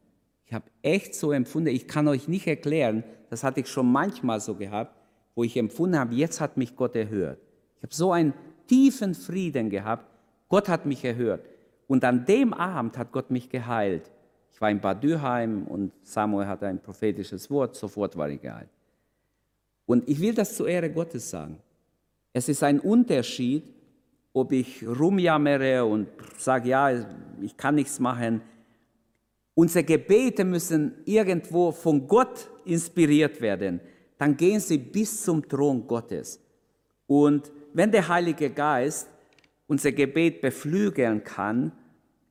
ich 0.55 0.57
habe 0.57 0.71
echt 0.83 1.17
so 1.17 1.33
empfunden, 1.33 1.71
ich 1.71 1.89
kann 1.89 2.07
euch 2.07 2.29
nicht 2.29 2.47
erklären, 2.47 3.03
das 3.29 3.43
hatte 3.43 3.59
ich 3.59 3.67
schon 3.67 3.91
manchmal 3.91 4.39
so 4.39 4.55
gehabt, 4.55 4.95
wo 5.35 5.43
ich 5.43 5.57
empfunden 5.57 5.99
habe, 5.99 6.15
jetzt 6.15 6.41
hat 6.41 6.57
mich 6.57 6.77
Gott 6.77 6.95
erhört. 6.95 7.41
Ich 7.79 7.83
habe 7.83 7.93
so 7.93 8.13
einen 8.13 8.35
tiefen 8.69 9.17
Frieden 9.17 9.69
gehabt, 9.69 10.09
Gott 10.49 10.69
hat 10.69 10.87
mich 10.87 11.05
erhört. 11.05 11.45
Und 11.89 12.05
an 12.05 12.25
dem 12.25 12.55
Abend 12.55 12.97
hat 12.97 13.11
Gott 13.11 13.33
mich 13.33 13.49
geheilt. 13.49 14.09
Ich 14.53 14.61
war 14.61 14.71
in 14.71 14.81
Bad 14.81 15.03
Dürheim 15.03 15.67
und 15.67 15.91
Samuel 16.05 16.47
hatte 16.47 16.69
ein 16.69 16.81
prophetisches 16.81 17.51
Wort, 17.51 17.75
sofort 17.75 18.17
war 18.17 18.29
ich 18.29 18.41
geheilt. 18.41 18.71
Und 19.87 20.09
ich 20.09 20.21
will 20.21 20.35
das 20.35 20.55
zur 20.55 20.69
Ehre 20.69 20.89
Gottes 20.89 21.29
sagen. 21.29 21.59
Es 22.33 22.49
ist 22.49 22.63
ein 22.63 22.79
Unterschied, 22.79 23.65
ob 24.33 24.53
ich 24.53 24.87
rumjammere 24.87 25.85
und 25.85 26.07
sage, 26.37 26.69
ja, 26.69 26.93
ich 27.43 27.57
kann 27.57 27.75
nichts 27.75 27.99
machen. 27.99 28.41
Unsere 29.55 29.85
Gebete 29.85 30.45
müssen 30.45 30.95
irgendwo 31.05 31.71
von 31.71 32.07
Gott 32.09 32.51
inspiriert 32.65 33.41
werden. 33.41 33.81
Dann 34.19 34.37
gehen 34.37 34.61
sie 34.61 34.79
bis 34.79 35.23
zum 35.23 35.47
Thron 35.49 35.87
Gottes. 35.87 36.41
Und 37.07 37.53
wenn 37.73 37.93
der 37.93 38.09
Heilige 38.09 38.51
Geist 38.51 39.09
unser 39.67 39.93
Gebet 39.93 40.41
beflügeln 40.41 41.23
kann, 41.23 41.73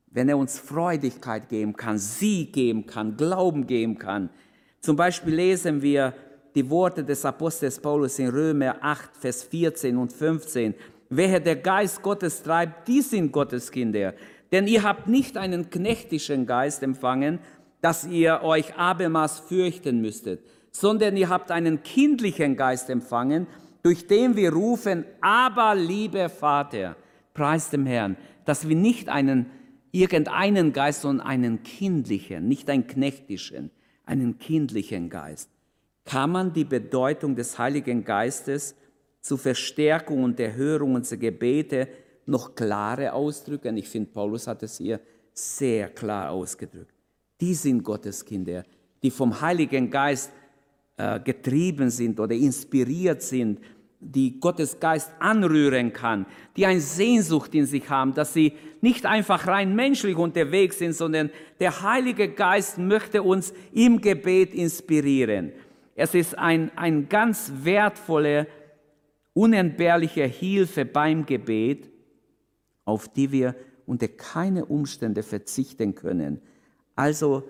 wenn 0.07 0.29
er 0.29 0.37
uns 0.37 0.59
Freudigkeit 0.59 1.49
geben 1.49 1.75
kann, 1.75 1.97
Sieg 1.97 2.53
geben 2.53 2.85
kann, 2.85 3.17
Glauben 3.17 3.65
geben 3.65 3.97
kann. 3.97 4.29
Zum 4.79 4.95
Beispiel 4.95 5.33
lesen 5.33 5.81
wir 5.81 6.13
die 6.53 6.69
Worte 6.69 7.03
des 7.03 7.25
Apostels 7.25 7.79
Paulus 7.79 8.19
in 8.19 8.29
Römer 8.29 8.77
8, 8.81 9.17
Vers 9.17 9.43
14 9.43 9.97
und 9.97 10.13
15. 10.13 10.75
Wer 11.09 11.39
der 11.39 11.55
Geist 11.55 12.01
Gottes 12.01 12.43
treibt, 12.43 12.87
die 12.87 13.01
sind 13.01 13.31
Gottes 13.31 13.71
Kinder. 13.71 14.13
Denn 14.53 14.67
ihr 14.67 14.83
habt 14.83 15.07
nicht 15.07 15.35
einen 15.35 15.71
knechtischen 15.71 16.45
Geist 16.45 16.83
empfangen, 16.83 17.39
dass 17.81 18.05
ihr 18.05 18.43
euch 18.43 18.75
abermaß 18.75 19.39
fürchten 19.39 19.99
müsstet, 19.99 20.45
sondern 20.69 21.17
ihr 21.17 21.27
habt 21.27 21.49
einen 21.49 21.81
kindlichen 21.81 22.55
Geist 22.55 22.91
empfangen, 22.91 23.47
durch 23.81 24.05
den 24.05 24.35
wir 24.35 24.53
rufen, 24.53 25.05
aber 25.21 25.73
lieber 25.73 26.29
Vater, 26.29 26.95
preis 27.33 27.71
dem 27.71 27.87
Herrn, 27.87 28.15
dass 28.45 28.69
wir 28.69 28.75
nicht 28.75 29.09
einen 29.09 29.47
irgendeinen 29.91 30.71
Geist, 30.71 31.01
sondern 31.01 31.25
einen 31.25 31.63
kindlichen, 31.63 32.47
nicht 32.47 32.69
einen 32.69 32.85
knechtischen, 32.85 33.71
einen 34.05 34.37
kindlichen 34.37 35.09
Geist. 35.09 35.49
Kann 36.05 36.29
man 36.29 36.53
die 36.53 36.65
Bedeutung 36.65 37.35
des 37.35 37.57
Heiligen 37.57 38.03
Geistes 38.03 38.75
zur 39.19 39.39
Verstärkung 39.39 40.23
und 40.23 40.39
Erhörung 40.39 40.93
unserer 40.93 41.19
Gebete 41.19 41.87
noch 42.25 42.55
klarer 42.55 43.13
ausdrücken. 43.13 43.77
Ich 43.77 43.89
finde, 43.89 44.11
Paulus 44.11 44.47
hat 44.47 44.63
es 44.63 44.77
hier 44.77 44.99
sehr 45.33 45.89
klar 45.89 46.31
ausgedrückt. 46.31 46.93
Die 47.41 47.53
sind 47.53 47.83
Gottes 47.83 48.23
Kinder, 48.23 48.63
die 49.01 49.11
vom 49.11 49.41
Heiligen 49.41 49.89
Geist 49.89 50.31
äh, 50.97 51.19
getrieben 51.19 51.89
sind 51.89 52.19
oder 52.19 52.35
inspiriert 52.35 53.21
sind, 53.21 53.59
die 53.99 54.39
Gottes 54.39 54.79
Geist 54.79 55.11
anrühren 55.19 55.93
kann, 55.93 56.25
die 56.57 56.65
eine 56.65 56.81
Sehnsucht 56.81 57.55
in 57.55 57.65
sich 57.65 57.89
haben, 57.89 58.13
dass 58.13 58.33
sie 58.33 58.53
nicht 58.81 59.05
einfach 59.05 59.47
rein 59.47 59.75
menschlich 59.75 60.17
unterwegs 60.17 60.79
sind, 60.79 60.93
sondern 60.93 61.29
der 61.59 61.81
Heilige 61.81 62.27
Geist 62.27 62.77
möchte 62.77 63.23
uns 63.23 63.53
im 63.71 64.01
Gebet 64.01 64.53
inspirieren. 64.53 65.53
Es 65.95 66.13
ist 66.13 66.37
ein, 66.37 66.71
ein 66.75 67.07
ganz 67.07 67.51
wertvolle, 67.63 68.47
unentbehrliche 69.33 70.25
Hilfe 70.25 70.85
beim 70.85 71.25
Gebet, 71.25 71.89
auf 72.85 73.07
die 73.07 73.31
wir 73.31 73.55
unter 73.85 74.07
keine 74.07 74.65
Umstände 74.65 75.23
verzichten 75.23 75.95
können. 75.95 76.41
Also 76.95 77.43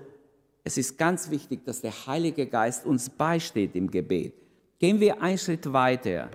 es 0.64 0.78
ist 0.78 0.98
ganz 0.98 1.30
wichtig, 1.30 1.66
dass 1.66 1.82
der 1.82 1.92
Heilige 2.08 2.48
Geist 2.48 2.86
uns 2.86 3.10
beisteht 3.10 3.76
im 3.76 3.92
Gebet. 3.92 4.34
Gehen 4.80 5.00
wir 5.00 5.22
einen 5.22 5.38
Schritt 5.38 5.72
weiter. 5.72 6.30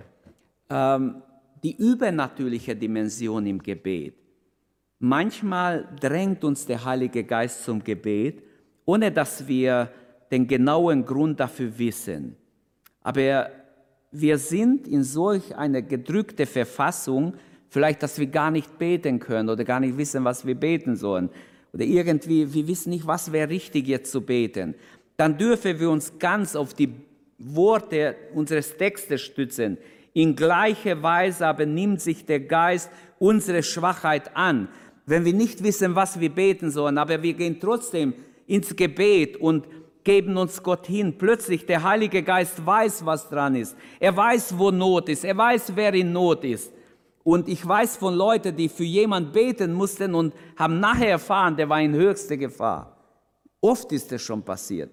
Ähm, 0.69 1.21
die 1.63 1.75
übernatürliche 1.75 2.75
Dimension 2.75 3.45
im 3.45 3.61
Gebet. 3.61 4.15
Manchmal 4.99 5.87
drängt 5.99 6.43
uns 6.43 6.65
der 6.65 6.83
Heilige 6.83 7.23
Geist 7.23 7.63
zum 7.63 7.83
Gebet, 7.83 8.43
ohne 8.85 9.11
dass 9.11 9.47
wir 9.47 9.91
den 10.31 10.47
genauen 10.47 11.05
Grund 11.05 11.39
dafür 11.39 11.77
wissen. 11.77 12.35
Aber 13.01 13.49
wir 14.11 14.37
sind 14.37 14.87
in 14.87 15.03
solch 15.03 15.55
einer 15.55 15.81
gedrückten 15.81 16.45
Verfassung, 16.45 17.35
vielleicht, 17.69 18.03
dass 18.03 18.19
wir 18.19 18.27
gar 18.27 18.51
nicht 18.51 18.77
beten 18.77 19.19
können 19.19 19.49
oder 19.49 19.63
gar 19.63 19.79
nicht 19.79 19.97
wissen, 19.97 20.23
was 20.23 20.45
wir 20.45 20.55
beten 20.55 20.95
sollen. 20.95 21.29
Oder 21.73 21.85
irgendwie, 21.85 22.53
wir 22.53 22.67
wissen 22.67 22.89
nicht, 22.89 23.05
was 23.05 23.31
wäre 23.31 23.49
richtig 23.49 23.87
jetzt 23.87 24.11
zu 24.11 24.21
beten. 24.21 24.75
Dann 25.17 25.37
dürfen 25.37 25.79
wir 25.79 25.89
uns 25.89 26.17
ganz 26.17 26.55
auf 26.55 26.73
die 26.73 26.93
Worte 27.37 28.15
unseres 28.33 28.75
Textes 28.77 29.21
stützen. 29.21 29.77
In 30.13 30.35
gleicher 30.35 31.01
Weise 31.03 31.45
aber 31.45 31.65
nimmt 31.65 32.01
sich 32.01 32.25
der 32.25 32.39
Geist 32.39 32.89
unsere 33.19 33.63
Schwachheit 33.63 34.35
an. 34.35 34.67
Wenn 35.05 35.25
wir 35.25 35.33
nicht 35.33 35.63
wissen, 35.63 35.95
was 35.95 36.19
wir 36.19 36.29
beten 36.29 36.71
sollen, 36.71 36.97
aber 36.97 37.21
wir 37.21 37.33
gehen 37.33 37.59
trotzdem 37.59 38.13
ins 38.47 38.75
Gebet 38.75 39.37
und 39.37 39.67
geben 40.03 40.37
uns 40.37 40.63
Gott 40.63 40.87
hin. 40.87 41.17
Plötzlich 41.17 41.65
der 41.65 41.83
Heilige 41.83 42.23
Geist 42.23 42.65
weiß, 42.65 43.05
was 43.05 43.29
dran 43.29 43.55
ist. 43.55 43.75
Er 43.99 44.15
weiß, 44.15 44.57
wo 44.57 44.71
Not 44.71 45.09
ist. 45.09 45.23
Er 45.23 45.37
weiß, 45.37 45.73
wer 45.75 45.93
in 45.93 46.11
Not 46.11 46.43
ist. 46.43 46.71
Und 47.29 47.47
ich 47.47 47.63
weiß 47.63 47.97
von 47.97 48.15
Leuten, 48.15 48.55
die 48.55 48.67
für 48.67 48.83
jemanden 48.83 49.31
beten 49.31 49.71
mussten 49.71 50.15
und 50.15 50.33
haben 50.55 50.79
nachher 50.79 51.11
erfahren, 51.11 51.55
der 51.55 51.69
war 51.69 51.79
in 51.79 51.93
höchster 51.93 52.37
Gefahr. 52.37 52.97
Oft 53.61 53.91
ist 53.91 54.11
es 54.11 54.23
schon 54.23 54.41
passiert. 54.41 54.89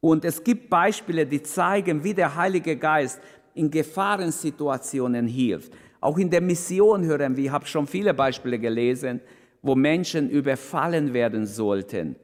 Und 0.00 0.24
es 0.24 0.42
gibt 0.42 0.68
Beispiele, 0.68 1.24
die 1.24 1.40
zeigen, 1.40 2.02
wie 2.02 2.14
der 2.14 2.34
Heilige 2.34 2.76
Geist 2.76 3.20
in 3.54 3.70
Gefahrensituationen 3.70 5.28
hilft. 5.28 5.72
Auch 6.00 6.18
in 6.18 6.28
der 6.30 6.40
Mission 6.40 7.04
hören 7.04 7.36
wir, 7.36 7.44
ich 7.44 7.52
habe 7.52 7.66
schon 7.66 7.86
viele 7.86 8.12
Beispiele 8.12 8.58
gelesen, 8.58 9.20
wo 9.62 9.76
Menschen 9.76 10.30
überfallen 10.30 11.14
werden 11.14 11.46
sollten. 11.46 12.16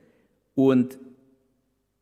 Und 0.56 0.98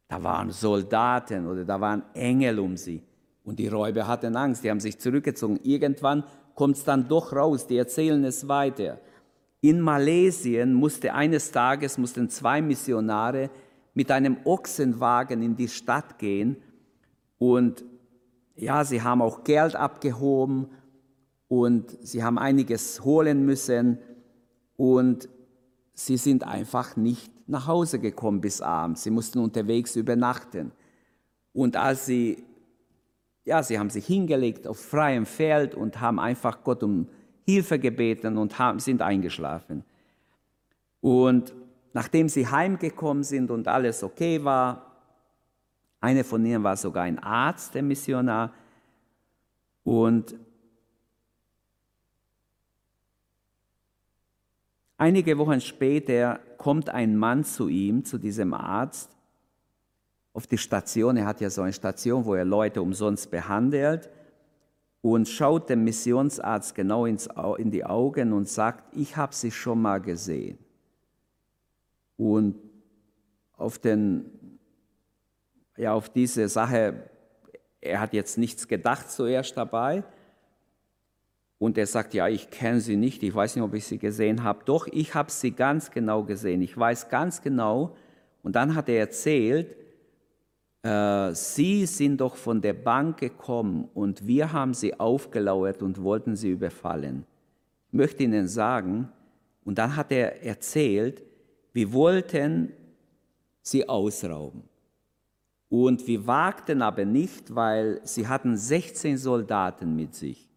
da 0.08 0.22
waren 0.22 0.50
Soldaten 0.50 1.46
oder 1.46 1.66
da 1.66 1.78
waren 1.78 2.02
Engel 2.14 2.58
um 2.60 2.78
sie. 2.78 3.02
Und 3.44 3.58
die 3.58 3.68
Räuber 3.68 4.06
hatten 4.06 4.36
Angst, 4.36 4.64
die 4.64 4.70
haben 4.70 4.80
sich 4.80 4.98
zurückgezogen. 4.98 5.58
Irgendwann 5.64 6.24
kommt 6.54 6.76
es 6.76 6.84
dann 6.84 7.08
doch 7.08 7.32
raus, 7.32 7.66
die 7.66 7.76
erzählen 7.76 8.22
es 8.24 8.48
weiter. 8.48 9.00
In 9.60 9.80
Malesien 9.80 10.74
musste 10.74 11.14
eines 11.14 11.52
Tages 11.52 11.98
mussten 11.98 12.28
zwei 12.28 12.60
Missionare 12.60 13.50
mit 13.94 14.10
einem 14.10 14.38
Ochsenwagen 14.44 15.42
in 15.42 15.56
die 15.56 15.68
Stadt 15.68 16.18
gehen 16.18 16.56
und 17.38 17.84
ja, 18.56 18.84
sie 18.84 19.02
haben 19.02 19.22
auch 19.22 19.44
Geld 19.44 19.76
abgehoben 19.76 20.68
und 21.48 21.96
sie 22.00 22.22
haben 22.22 22.38
einiges 22.38 23.04
holen 23.04 23.44
müssen 23.44 23.98
und 24.76 25.28
sie 25.94 26.16
sind 26.16 26.44
einfach 26.44 26.96
nicht 26.96 27.30
nach 27.48 27.66
Hause 27.66 27.98
gekommen 27.98 28.40
bis 28.40 28.60
abends. 28.60 29.02
Sie 29.02 29.10
mussten 29.10 29.38
unterwegs 29.38 29.96
übernachten. 29.96 30.72
Und 31.52 31.76
als 31.76 32.06
sie 32.06 32.44
ja, 33.44 33.62
sie 33.62 33.78
haben 33.78 33.90
sich 33.90 34.06
hingelegt 34.06 34.66
auf 34.66 34.78
freiem 34.78 35.26
Feld 35.26 35.74
und 35.74 36.00
haben 36.00 36.20
einfach 36.20 36.62
Gott 36.62 36.82
um 36.82 37.08
Hilfe 37.44 37.78
gebeten 37.78 38.38
und 38.38 38.58
haben, 38.58 38.78
sind 38.78 39.02
eingeschlafen. 39.02 39.84
Und 41.00 41.52
nachdem 41.92 42.28
sie 42.28 42.46
heimgekommen 42.46 43.24
sind 43.24 43.50
und 43.50 43.66
alles 43.66 44.04
okay 44.04 44.44
war, 44.44 44.92
eine 46.00 46.24
von 46.24 46.44
ihnen 46.44 46.62
war 46.62 46.76
sogar 46.76 47.04
ein 47.04 47.18
Arzt, 47.18 47.74
der 47.74 47.82
Missionar, 47.82 48.52
und 49.84 50.36
einige 54.96 55.36
Wochen 55.38 55.60
später 55.60 56.38
kommt 56.56 56.88
ein 56.88 57.16
Mann 57.16 57.44
zu 57.44 57.68
ihm, 57.68 58.04
zu 58.04 58.18
diesem 58.18 58.54
Arzt, 58.54 59.11
auf 60.32 60.46
die 60.46 60.58
Station. 60.58 61.16
Er 61.16 61.26
hat 61.26 61.40
ja 61.40 61.50
so 61.50 61.62
eine 61.62 61.72
Station, 61.72 62.24
wo 62.24 62.34
er 62.34 62.44
Leute 62.44 62.80
umsonst 62.80 63.30
behandelt 63.30 64.08
und 65.02 65.28
schaut 65.28 65.68
dem 65.68 65.84
Missionsarzt 65.84 66.74
genau 66.74 67.06
ins, 67.06 67.28
in 67.58 67.70
die 67.70 67.84
Augen 67.84 68.32
und 68.32 68.48
sagt, 68.48 68.96
ich 68.96 69.16
habe 69.16 69.34
sie 69.34 69.50
schon 69.50 69.82
mal 69.82 70.00
gesehen. 70.00 70.58
Und 72.16 72.56
auf, 73.54 73.78
den, 73.78 74.58
ja, 75.76 75.92
auf 75.92 76.08
diese 76.08 76.48
Sache, 76.48 77.10
er 77.80 78.00
hat 78.00 78.12
jetzt 78.12 78.38
nichts 78.38 78.68
gedacht 78.68 79.10
zuerst 79.10 79.56
dabei. 79.56 80.04
Und 81.58 81.78
er 81.78 81.86
sagt, 81.86 82.14
ja, 82.14 82.28
ich 82.28 82.50
kenne 82.50 82.80
sie 82.80 82.96
nicht, 82.96 83.22
ich 83.22 83.34
weiß 83.34 83.54
nicht, 83.56 83.64
ob 83.64 83.74
ich 83.74 83.84
sie 83.86 83.98
gesehen 83.98 84.42
habe. 84.42 84.64
Doch, 84.64 84.88
ich 84.88 85.14
habe 85.14 85.30
sie 85.30 85.52
ganz 85.52 85.90
genau 85.90 86.24
gesehen. 86.24 86.62
Ich 86.62 86.76
weiß 86.76 87.08
ganz 87.08 87.40
genau. 87.40 87.96
Und 88.42 88.56
dann 88.56 88.74
hat 88.74 88.88
er 88.88 88.98
erzählt, 88.98 89.76
äh, 90.82 91.34
Sie 91.34 91.86
sind 91.86 92.20
doch 92.20 92.36
von 92.36 92.60
der 92.60 92.74
Bank 92.74 93.18
gekommen 93.18 93.88
und 93.94 94.26
wir 94.26 94.52
haben 94.52 94.74
Sie 94.74 94.98
aufgelauert 94.98 95.82
und 95.82 96.02
wollten 96.02 96.36
Sie 96.36 96.50
überfallen. 96.50 97.24
Ich 97.88 97.94
möchte 97.94 98.22
Ihnen 98.22 98.48
sagen, 98.48 99.08
und 99.64 99.78
dann 99.78 99.94
hat 99.94 100.10
er 100.10 100.42
erzählt, 100.44 101.22
wir 101.72 101.92
wollten 101.92 102.72
Sie 103.62 103.88
ausrauben. 103.88 104.64
Und 105.72 106.06
wir 106.06 106.26
wagten 106.26 106.82
aber 106.82 107.06
nicht, 107.06 107.54
weil 107.54 108.02
sie 108.04 108.28
hatten 108.28 108.58
16 108.58 109.16
Soldaten 109.16 109.96
mit 109.96 110.14
sich 110.14 110.50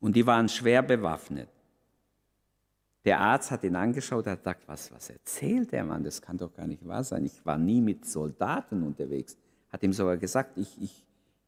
und 0.00 0.14
die 0.14 0.26
waren 0.26 0.50
schwer 0.50 0.82
bewaffnet. 0.82 1.48
Der 3.06 3.20
Arzt 3.20 3.50
hat 3.50 3.64
ihn 3.64 3.74
angeschaut, 3.74 4.26
hat 4.26 4.40
gesagt, 4.40 4.68
was, 4.68 4.92
was 4.92 5.08
erzählt 5.08 5.72
der 5.72 5.82
Mann? 5.84 6.04
Das 6.04 6.20
kann 6.20 6.36
doch 6.36 6.52
gar 6.52 6.66
nicht 6.66 6.86
wahr 6.86 7.02
sein. 7.04 7.24
Ich 7.24 7.42
war 7.46 7.56
nie 7.56 7.80
mit 7.80 8.04
Soldaten 8.04 8.82
unterwegs 8.82 9.38
hat 9.74 9.82
ihm 9.82 9.92
sogar 9.92 10.16
gesagt, 10.16 10.56
ich, 10.56 10.80
ich, 10.80 11.04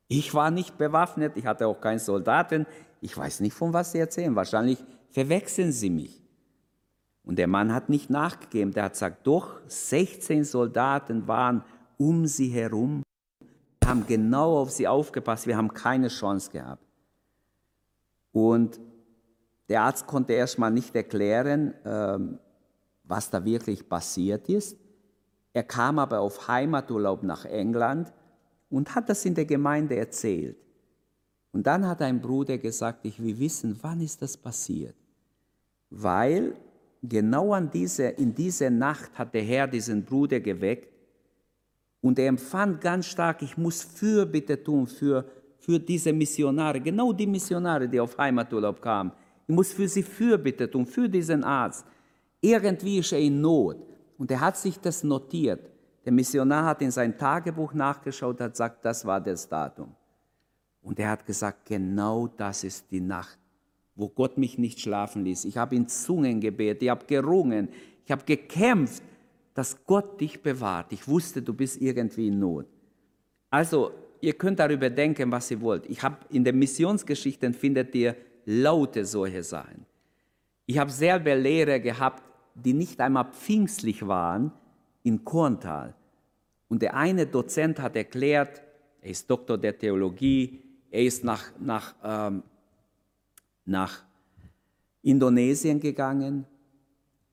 ich 0.08 0.34
war 0.34 0.50
nicht 0.50 0.76
bewaffnet, 0.76 1.36
ich 1.36 1.46
hatte 1.46 1.68
auch 1.68 1.80
keinen 1.80 2.00
Soldaten, 2.00 2.66
ich 3.00 3.16
weiß 3.16 3.38
nicht, 3.38 3.54
von 3.54 3.72
was 3.72 3.92
Sie 3.92 4.00
erzählen, 4.00 4.34
wahrscheinlich 4.34 4.84
verwechseln 5.10 5.70
Sie 5.70 5.90
mich. 5.90 6.20
Und 7.22 7.38
der 7.38 7.46
Mann 7.46 7.72
hat 7.72 7.88
nicht 7.88 8.10
nachgegeben, 8.10 8.72
der 8.72 8.84
hat 8.84 8.94
gesagt, 8.94 9.24
doch, 9.28 9.60
16 9.68 10.42
Soldaten 10.42 11.28
waren 11.28 11.62
um 11.98 12.26
sie 12.26 12.48
herum, 12.48 13.02
haben 13.84 14.04
genau 14.08 14.58
auf 14.58 14.72
sie 14.72 14.88
aufgepasst, 14.88 15.46
wir 15.46 15.56
haben 15.56 15.72
keine 15.72 16.08
Chance 16.08 16.50
gehabt. 16.50 16.84
Und 18.32 18.80
der 19.68 19.82
Arzt 19.82 20.04
konnte 20.06 20.32
erstmal 20.32 20.72
nicht 20.72 20.94
erklären, 20.96 21.74
ähm, 21.84 22.40
was 23.04 23.30
da 23.30 23.44
wirklich 23.44 23.88
passiert 23.88 24.48
ist. 24.48 24.76
Er 25.56 25.62
kam 25.62 25.98
aber 25.98 26.20
auf 26.20 26.48
Heimaturlaub 26.48 27.22
nach 27.22 27.46
England 27.46 28.12
und 28.68 28.94
hat 28.94 29.08
das 29.08 29.24
in 29.24 29.34
der 29.34 29.46
Gemeinde 29.46 29.96
erzählt. 29.96 30.58
Und 31.50 31.66
dann 31.66 31.88
hat 31.88 32.02
ein 32.02 32.20
Bruder 32.20 32.58
gesagt, 32.58 33.06
ich 33.06 33.18
will 33.22 33.38
wissen, 33.38 33.74
wann 33.80 34.02
ist 34.02 34.20
das 34.20 34.36
passiert? 34.36 34.94
Weil 35.88 36.54
genau 37.02 37.54
an 37.54 37.70
diese, 37.70 38.04
in 38.04 38.34
dieser 38.34 38.68
Nacht 38.68 39.18
hat 39.18 39.32
der 39.32 39.44
Herr 39.44 39.66
diesen 39.66 40.04
Bruder 40.04 40.40
geweckt 40.40 40.92
und 42.02 42.18
er 42.18 42.28
empfand 42.28 42.78
ganz 42.82 43.06
stark, 43.06 43.40
ich 43.40 43.56
muss 43.56 43.82
Fürbitte 43.82 44.62
tun 44.62 44.86
für, 44.86 45.24
für 45.58 45.78
diese 45.78 46.12
Missionare, 46.12 46.82
genau 46.82 47.14
die 47.14 47.26
Missionare, 47.26 47.88
die 47.88 47.98
auf 47.98 48.18
Heimaturlaub 48.18 48.78
kamen. 48.82 49.10
Ich 49.48 49.54
muss 49.54 49.72
für 49.72 49.88
sie 49.88 50.02
Fürbitte 50.02 50.70
tun, 50.70 50.84
für 50.84 51.08
diesen 51.08 51.42
Arzt. 51.42 51.86
Irgendwie 52.42 52.98
ist 52.98 53.12
er 53.12 53.20
in 53.20 53.40
Not. 53.40 53.85
Und 54.18 54.30
er 54.30 54.40
hat 54.40 54.56
sich 54.56 54.78
das 54.78 55.02
notiert. 55.02 55.70
Der 56.04 56.12
Missionar 56.12 56.64
hat 56.64 56.82
in 56.82 56.90
sein 56.90 57.18
Tagebuch 57.18 57.74
nachgeschaut, 57.74 58.40
hat 58.40 58.52
gesagt, 58.52 58.84
das 58.84 59.04
war 59.04 59.20
das 59.20 59.48
Datum. 59.48 59.94
Und 60.82 61.00
er 61.00 61.10
hat 61.10 61.26
gesagt, 61.26 61.66
genau 61.66 62.28
das 62.28 62.62
ist 62.62 62.90
die 62.92 63.00
Nacht, 63.00 63.38
wo 63.96 64.08
Gott 64.08 64.38
mich 64.38 64.56
nicht 64.56 64.80
schlafen 64.80 65.24
ließ. 65.24 65.44
Ich 65.44 65.56
habe 65.56 65.74
in 65.74 65.88
Zungen 65.88 66.40
gebetet, 66.40 66.82
ich 66.82 66.90
habe 66.90 67.04
gerungen, 67.06 67.68
ich 68.04 68.12
habe 68.12 68.24
gekämpft, 68.24 69.02
dass 69.52 69.84
Gott 69.84 70.20
dich 70.20 70.42
bewahrt. 70.42 70.92
Ich 70.92 71.08
wusste, 71.08 71.42
du 71.42 71.52
bist 71.52 71.80
irgendwie 71.80 72.28
in 72.28 72.38
Not. 72.38 72.66
Also, 73.50 73.90
ihr 74.20 74.34
könnt 74.34 74.60
darüber 74.60 74.90
denken, 74.90 75.32
was 75.32 75.50
ihr 75.50 75.60
wollt. 75.60 75.86
Ich 75.86 76.02
habe 76.02 76.18
in 76.30 76.44
den 76.44 76.58
Missionsgeschichten 76.58 77.52
findet 77.52 77.94
ihr 77.94 78.14
laute 78.44 79.04
solche 79.04 79.42
Sachen. 79.42 79.86
Ich 80.66 80.78
habe 80.78 80.90
selber 80.90 81.34
Lehrer 81.34 81.80
gehabt, 81.80 82.22
die 82.64 82.72
nicht 82.72 83.00
einmal 83.00 83.26
pfingstlich 83.32 84.06
waren, 84.06 84.52
in 85.02 85.24
Korntal. 85.24 85.94
Und 86.68 86.82
der 86.82 86.94
eine 86.96 87.26
Dozent 87.26 87.80
hat 87.80 87.96
erklärt, 87.96 88.62
er 89.00 89.10
ist 89.10 89.30
Doktor 89.30 89.56
der 89.56 89.78
Theologie, 89.78 90.62
er 90.90 91.02
ist 91.02 91.22
nach, 91.22 91.44
nach, 91.60 91.94
ähm, 92.02 92.42
nach 93.64 94.02
Indonesien 95.02 95.78
gegangen 95.78 96.46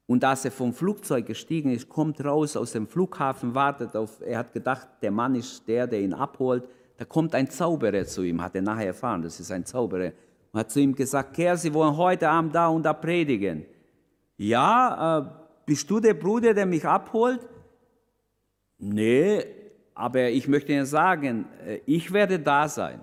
und 0.06 0.24
als 0.24 0.46
er 0.46 0.52
vom 0.52 0.74
Flugzeug 0.74 1.26
gestiegen 1.26 1.72
ist, 1.72 1.88
kommt 1.88 2.24
raus 2.24 2.58
aus 2.58 2.74
dem 2.74 2.88
Flughafen, 2.88 3.56
wartet 3.56 3.96
auf, 3.96 4.22
er 4.22 4.40
hat 4.40 4.54
gedacht, 4.54 4.88
der 5.02 5.12
Mann 5.12 5.36
ist 5.36 5.68
der, 5.68 5.88
der 5.88 6.02
ihn 6.02 6.14
abholt. 6.14 6.68
Da 6.98 7.06
kommt 7.06 7.34
ein 7.34 7.50
Zauberer 7.50 8.06
zu 8.06 8.22
ihm, 8.24 8.42
hat 8.42 8.56
er 8.56 8.62
nachher 8.62 8.88
erfahren, 8.88 9.22
das 9.22 9.40
ist 9.40 9.52
ein 9.52 9.66
Zauberer. 9.66 10.12
Und 10.52 10.60
hat 10.60 10.72
zu 10.72 10.82
ihm 10.82 10.94
gesagt, 10.94 11.34
Kerl, 11.34 11.58
Sie 11.58 11.74
wollen 11.74 11.98
heute 11.98 12.30
Abend 12.30 12.54
da 12.54 12.68
und 12.68 12.84
da 12.84 12.94
predigen 12.94 13.66
ja, 14.38 15.20
äh, 15.20 15.44
bist 15.66 15.90
du 15.90 16.00
der 16.00 16.14
Bruder, 16.14 16.54
der 16.54 16.66
mich 16.66 16.86
abholt? 16.86 17.40
Nee, 18.78 19.46
aber 19.94 20.30
ich 20.30 20.48
möchte 20.48 20.74
Ihnen 20.74 20.86
sagen, 20.86 21.46
äh, 21.66 21.80
ich 21.86 22.12
werde 22.12 22.40
da 22.40 22.68
sein. 22.68 23.02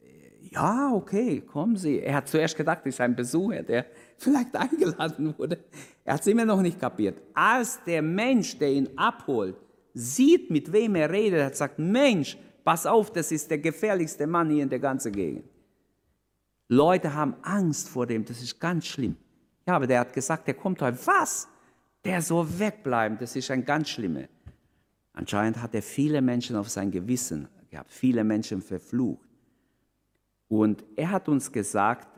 Äh, 0.00 0.48
ja, 0.50 0.90
okay, 0.92 1.40
kommen 1.40 1.76
Sie. 1.76 2.00
Er 2.00 2.16
hat 2.16 2.28
zuerst 2.28 2.56
gedacht, 2.56 2.80
es 2.84 2.94
ist 2.94 3.00
ein 3.00 3.14
Besucher, 3.14 3.62
der 3.62 3.86
vielleicht 4.16 4.56
eingeladen 4.56 5.34
wurde. 5.38 5.58
Er 6.04 6.14
hat 6.14 6.22
es 6.22 6.26
immer 6.26 6.44
noch 6.44 6.62
nicht 6.62 6.80
kapiert. 6.80 7.20
Als 7.34 7.82
der 7.84 8.02
Mensch, 8.02 8.58
der 8.58 8.70
ihn 8.70 8.88
abholt, 8.96 9.56
sieht, 9.94 10.50
mit 10.50 10.72
wem 10.72 10.94
er 10.94 11.10
redet, 11.10 11.44
hat 11.44 11.56
sagt, 11.56 11.78
Mensch, 11.78 12.36
pass 12.64 12.86
auf, 12.86 13.12
das 13.12 13.30
ist 13.32 13.50
der 13.50 13.58
gefährlichste 13.58 14.26
Mann 14.26 14.50
hier 14.50 14.62
in 14.62 14.68
der 14.68 14.80
ganzen 14.80 15.12
Gegend. 15.12 15.44
Leute 16.68 17.14
haben 17.14 17.34
Angst 17.42 17.88
vor 17.88 18.06
dem, 18.06 18.24
das 18.24 18.42
ist 18.42 18.58
ganz 18.58 18.86
schlimm. 18.86 19.16
Ja, 19.66 19.76
aber 19.76 19.86
der 19.86 20.00
hat 20.00 20.12
gesagt, 20.12 20.46
der 20.46 20.54
kommt 20.54 20.82
heute. 20.82 20.98
Was? 21.06 21.48
Der 22.04 22.22
soll 22.22 22.46
wegbleiben, 22.58 23.18
das 23.18 23.36
ist 23.36 23.50
ein 23.50 23.64
ganz 23.64 23.88
schlimmer. 23.88 24.24
Anscheinend 25.12 25.60
hat 25.62 25.74
er 25.74 25.82
viele 25.82 26.20
Menschen 26.20 26.56
auf 26.56 26.68
sein 26.68 26.90
Gewissen 26.90 27.48
gehabt, 27.70 27.90
viele 27.90 28.22
Menschen 28.22 28.62
verflucht. 28.62 29.28
Und 30.48 30.84
er 30.94 31.10
hat 31.10 31.28
uns 31.28 31.50
gesagt, 31.50 32.08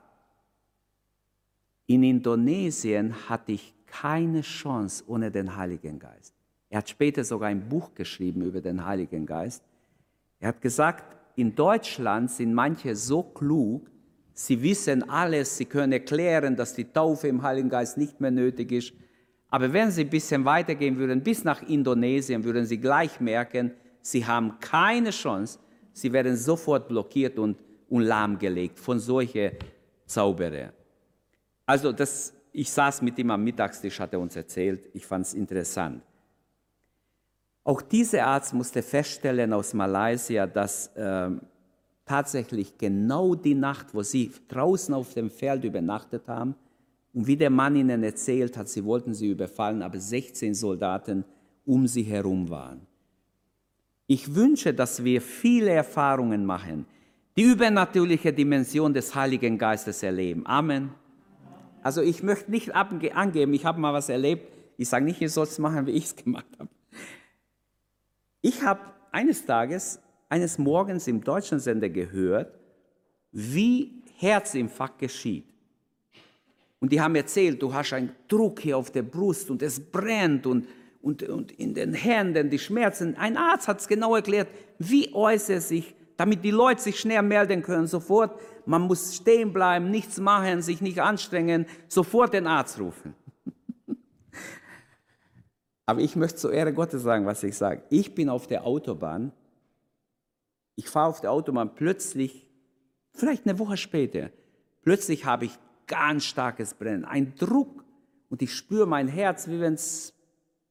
in 1.87 2.03
Indonesien 2.03 3.29
hatte 3.29 3.53
ich 3.53 3.75
keine 3.87 4.43
Chance 4.43 5.05
ohne 5.07 5.31
den 5.31 5.57
Heiligen 5.57 5.99
Geist. 5.99 6.35
Er 6.69 6.79
hat 6.79 6.89
später 6.91 7.25
sogar 7.25 7.49
ein 7.49 7.67
Buch 7.67 7.95
geschrieben 7.95 8.43
über 8.43 8.61
den 8.61 8.85
Heiligen 8.85 9.25
Geist. 9.25 9.65
Er 10.39 10.49
hat 10.49 10.61
gesagt, 10.61 11.17
in 11.37 11.55
Deutschland 11.55 12.31
sind 12.31 12.53
manche 12.53 12.95
so 12.95 13.23
klug, 13.23 13.91
Sie 14.41 14.63
wissen 14.63 15.11
alles, 15.11 15.57
sie 15.57 15.65
können 15.65 15.91
erklären, 15.91 16.55
dass 16.55 16.73
die 16.73 16.85
Taufe 16.85 17.27
im 17.27 17.43
Heiligen 17.43 17.69
Geist 17.69 17.99
nicht 17.99 18.21
mehr 18.21 18.31
nötig 18.31 18.71
ist. 18.71 18.93
Aber 19.49 19.73
wenn 19.73 19.91
Sie 19.91 20.03
ein 20.03 20.11
bisschen 20.11 20.45
weitergehen 20.45 20.97
würden, 20.97 21.25
bis 21.25 21.43
nach 21.43 21.61
Indonesien, 21.63 22.45
würden 22.45 22.65
Sie 22.65 22.79
gleich 22.79 23.19
merken, 23.19 23.73
Sie 24.01 24.25
haben 24.25 24.61
keine 24.61 25.11
Chance. 25.11 25.59
Sie 25.93 26.13
werden 26.13 26.37
sofort 26.37 26.87
blockiert 26.87 27.37
und, 27.37 27.59
und 27.89 28.03
lahmgelegt 28.03 28.79
von 28.79 29.01
solchen 29.01 29.51
Zauberern. 30.07 30.71
Also 31.67 31.91
das, 31.91 32.33
ich 32.53 32.71
saß 32.71 33.03
mit 33.03 33.19
ihm 33.19 33.33
am 33.33 33.43
Mittagstisch, 33.43 33.99
hat 33.99 34.13
er 34.13 34.21
uns 34.21 34.37
erzählt. 34.37 34.89
Ich 34.95 35.05
fand 35.05 35.27
es 35.27 35.35
interessant. 35.35 36.01
Auch 37.65 37.83
dieser 37.83 38.25
Arzt 38.25 38.55
musste 38.55 38.85
feststellen 38.85 39.53
aus 39.53 39.75
Malaysia, 39.75 40.47
dass 40.47 40.87
äh, 40.95 41.29
tatsächlich 42.09 42.79
genau 42.79 43.35
die 43.35 43.55
Nacht, 43.55 43.95
wo 43.95 44.03
sie 44.03 44.33
draußen 44.49 44.95
auf 44.95 45.15
dem 45.15 45.31
Feld 45.31 45.65
übernachtet 45.65 46.27
haben 46.27 46.55
und 47.13 47.27
wie 47.27 47.37
der 47.37 47.51
Mann 47.51 47.77
ihnen 47.77 48.03
erzählt 48.03 48.57
hat, 48.57 48.69
sie 48.69 48.85
wollten 48.85 49.15
sie 49.15 49.31
überfallen, 49.31 49.83
aber 49.83 49.99
16 49.99 50.55
Soldaten 50.55 51.25
um 51.65 51.87
sie 51.87 52.03
herum 52.03 52.49
waren. 52.49 52.81
Ich 54.07 54.35
wünsche, 54.35 54.73
dass 54.73 55.05
wir 55.05 55.21
viele 55.21 55.71
Erfahrungen 55.71 56.47
machen, 56.47 56.87
die 57.37 57.43
übernatürliche 57.43 58.33
Dimension 58.33 58.95
des 58.95 59.15
Heiligen 59.15 59.59
Geistes 59.59 60.03
erleben. 60.03 60.47
Amen. 60.47 60.91
Also 61.83 62.01
ich 62.01 62.23
möchte 62.23 62.51
nicht 62.51 62.75
angeben, 62.75 63.53
ich 63.53 63.65
habe 63.65 63.81
mal 63.81 63.93
was 63.93 64.09
erlebt. 64.09 64.53
Ich 64.77 64.89
sage 64.89 65.05
nicht, 65.05 65.21
ihr 65.21 65.29
sollt 65.29 65.51
es 65.51 65.59
machen, 65.59 65.87
wie 65.87 65.93
ich 65.93 66.05
es 66.05 66.17
gemacht 66.17 66.49
habe. 66.59 66.71
Ich 68.41 68.63
habe 68.63 68.81
eines 69.13 69.45
Tages, 69.45 70.01
eines 70.29 70.59
Morgens 70.59 71.07
im 71.07 71.23
deutschen 71.23 71.59
Sender 71.59 71.89
gehört, 71.89 72.59
wie 73.33 74.03
Herzinfarkt 74.17 74.99
geschieht. 74.99 75.47
Und 76.81 76.93
die 76.93 77.01
haben 77.01 77.15
erzählt, 77.15 77.61
du 77.61 77.73
hast 77.73 77.93
einen 77.93 78.13
Druck 78.29 78.61
hier 78.61 78.77
auf 78.77 78.91
der 78.91 79.03
Brust 79.03 79.51
und 79.51 79.63
es 79.63 79.81
brennt 79.81 80.47
und, 80.47 80.67
und, 81.03 81.23
und 81.25 81.53
in 81.53 81.75
den 81.75 81.95
Händen 81.95 82.51
die 82.51 82.59
Schmerzen. 82.59 83.17
Ein 83.17 83.37
Arzt 83.37 83.69
hat 83.69 83.81
es 83.81 83.89
genau 83.89 84.15
erklärt, 84.15 84.49
wie 84.79 85.13
äußert 85.13 85.63
sich, 85.63 85.95
damit 86.17 86.45
die 86.45 86.51
Leute 86.51 86.83
sich 86.83 86.99
schnell 86.99 87.23
melden 87.23 87.63
können, 87.63 87.87
sofort. 87.87 88.39
Man 88.65 88.83
muss 88.83 89.17
stehen 89.17 89.53
bleiben, 89.53 89.91
nichts 89.91 90.21
machen, 90.21 90.63
sich 90.63 90.81
nicht 90.81 91.01
anstrengen, 91.01 91.67
sofort 91.89 92.35
den 92.35 92.47
Arzt 92.47 92.79
rufen. 92.79 93.15
Aber 95.87 96.01
ich 96.01 96.15
möchte 96.17 96.39
zur 96.39 96.53
Ehre 96.53 96.73
Gottes 96.73 97.03
sagen, 97.03 97.27
was 97.27 97.43
ich 97.43 97.57
sage. 97.57 97.83
Ich 97.89 98.15
bin 98.15 98.29
auf 98.29 98.47
der 98.47 98.65
Autobahn. 98.65 99.33
Ich 100.79 100.89
fahre 100.89 101.09
auf 101.09 101.21
der 101.21 101.33
Autobahn 101.33 101.75
plötzlich, 101.75 102.47
vielleicht 103.13 103.49
eine 103.49 103.59
Woche 103.59 103.77
später, 103.77 104.31
plötzlich 104.83 105.25
habe 105.25 105.47
ich 105.47 105.59
ganz 105.89 106.25
starkes 106.25 106.75
Brennen, 106.75 107.05
ein 107.05 107.35
Druck 107.35 107.85
und 108.29 108.43
ich 108.43 108.55
spüre 108.55 108.87
mein 108.87 109.09
Herz, 109.09 109.49
wie 109.49 109.59
wenn 109.59 109.75
es 109.75 110.15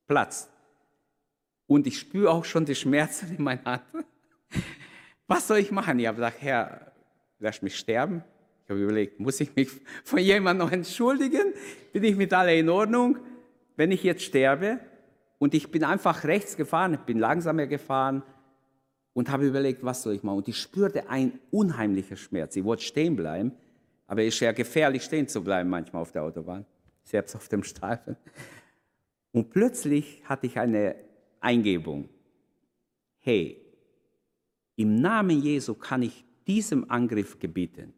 platzt. 0.08 0.50
Und 1.66 1.88
ich 1.88 2.00
spüre 2.00 2.32
auch 2.32 2.46
schon 2.46 2.64
die 2.64 2.74
Schmerzen 2.74 3.36
in 3.36 3.44
meiner 3.44 3.66
Hand. 3.66 3.84
Was 5.28 5.46
soll 5.46 5.58
ich 5.58 5.72
machen? 5.72 6.00
Ich 6.00 6.08
habe 6.08 6.16
gesagt, 6.16 6.38
Herr, 6.42 6.94
lass 7.40 7.62
mich 7.62 7.78
sterben. 7.78 8.24
Ich 8.64 8.70
habe 8.70 8.82
überlegt, 8.82 9.20
muss 9.20 9.42
ich 9.42 9.54
mich 9.58 9.70
von 10.06 10.20
jemandem 10.20 10.66
noch 10.66 10.72
entschuldigen? 10.72 11.54
Bin 11.92 12.06
ich 12.06 12.16
mit 12.16 12.32
aller 12.34 12.54
in 12.54 12.70
Ordnung, 12.70 13.18
wenn 13.76 13.92
ich 13.92 14.04
jetzt 14.04 14.24
sterbe? 14.24 14.80
Und 15.38 15.54
ich 15.54 15.70
bin 15.70 15.84
einfach 15.84 16.24
rechts 16.24 16.56
gefahren, 16.56 16.94
ich 16.94 17.02
bin 17.02 17.20
langsamer 17.20 17.68
gefahren 17.68 18.24
und 19.18 19.32
habe 19.32 19.48
überlegt, 19.48 19.84
was 19.84 20.04
soll 20.04 20.14
ich 20.14 20.22
machen? 20.22 20.38
Und 20.38 20.48
ich 20.48 20.60
spürte 20.60 21.10
ein 21.10 21.40
unheimlicher 21.50 22.16
Schmerz. 22.16 22.56
Ich 22.56 22.64
wollte 22.64 22.84
stehen 22.84 23.16
bleiben. 23.16 23.52
Aber 24.06 24.22
es 24.22 24.36
ist 24.36 24.42
ja 24.42 24.52
gefährlich, 24.52 25.02
stehen 25.02 25.28
zu 25.28 25.44
bleiben 25.44 25.72
manchmal 25.72 26.04
auf 26.04 26.12
der 26.12 26.22
Autobahn, 26.22 26.68
selbst 27.04 27.36
auf 27.36 27.50
dem 27.50 27.64
Streifen. 27.64 28.16
Und 29.32 29.50
plötzlich 29.50 30.22
hatte 30.26 30.46
ich 30.46 30.60
eine 30.60 30.98
Eingebung. 31.40 32.10
Hey, 33.18 33.60
im 34.76 35.02
Namen 35.02 35.42
Jesu 35.42 35.74
kann 35.74 36.04
ich 36.04 36.24
diesem 36.46 36.88
Angriff 36.92 37.40
gebieten. 37.40 37.94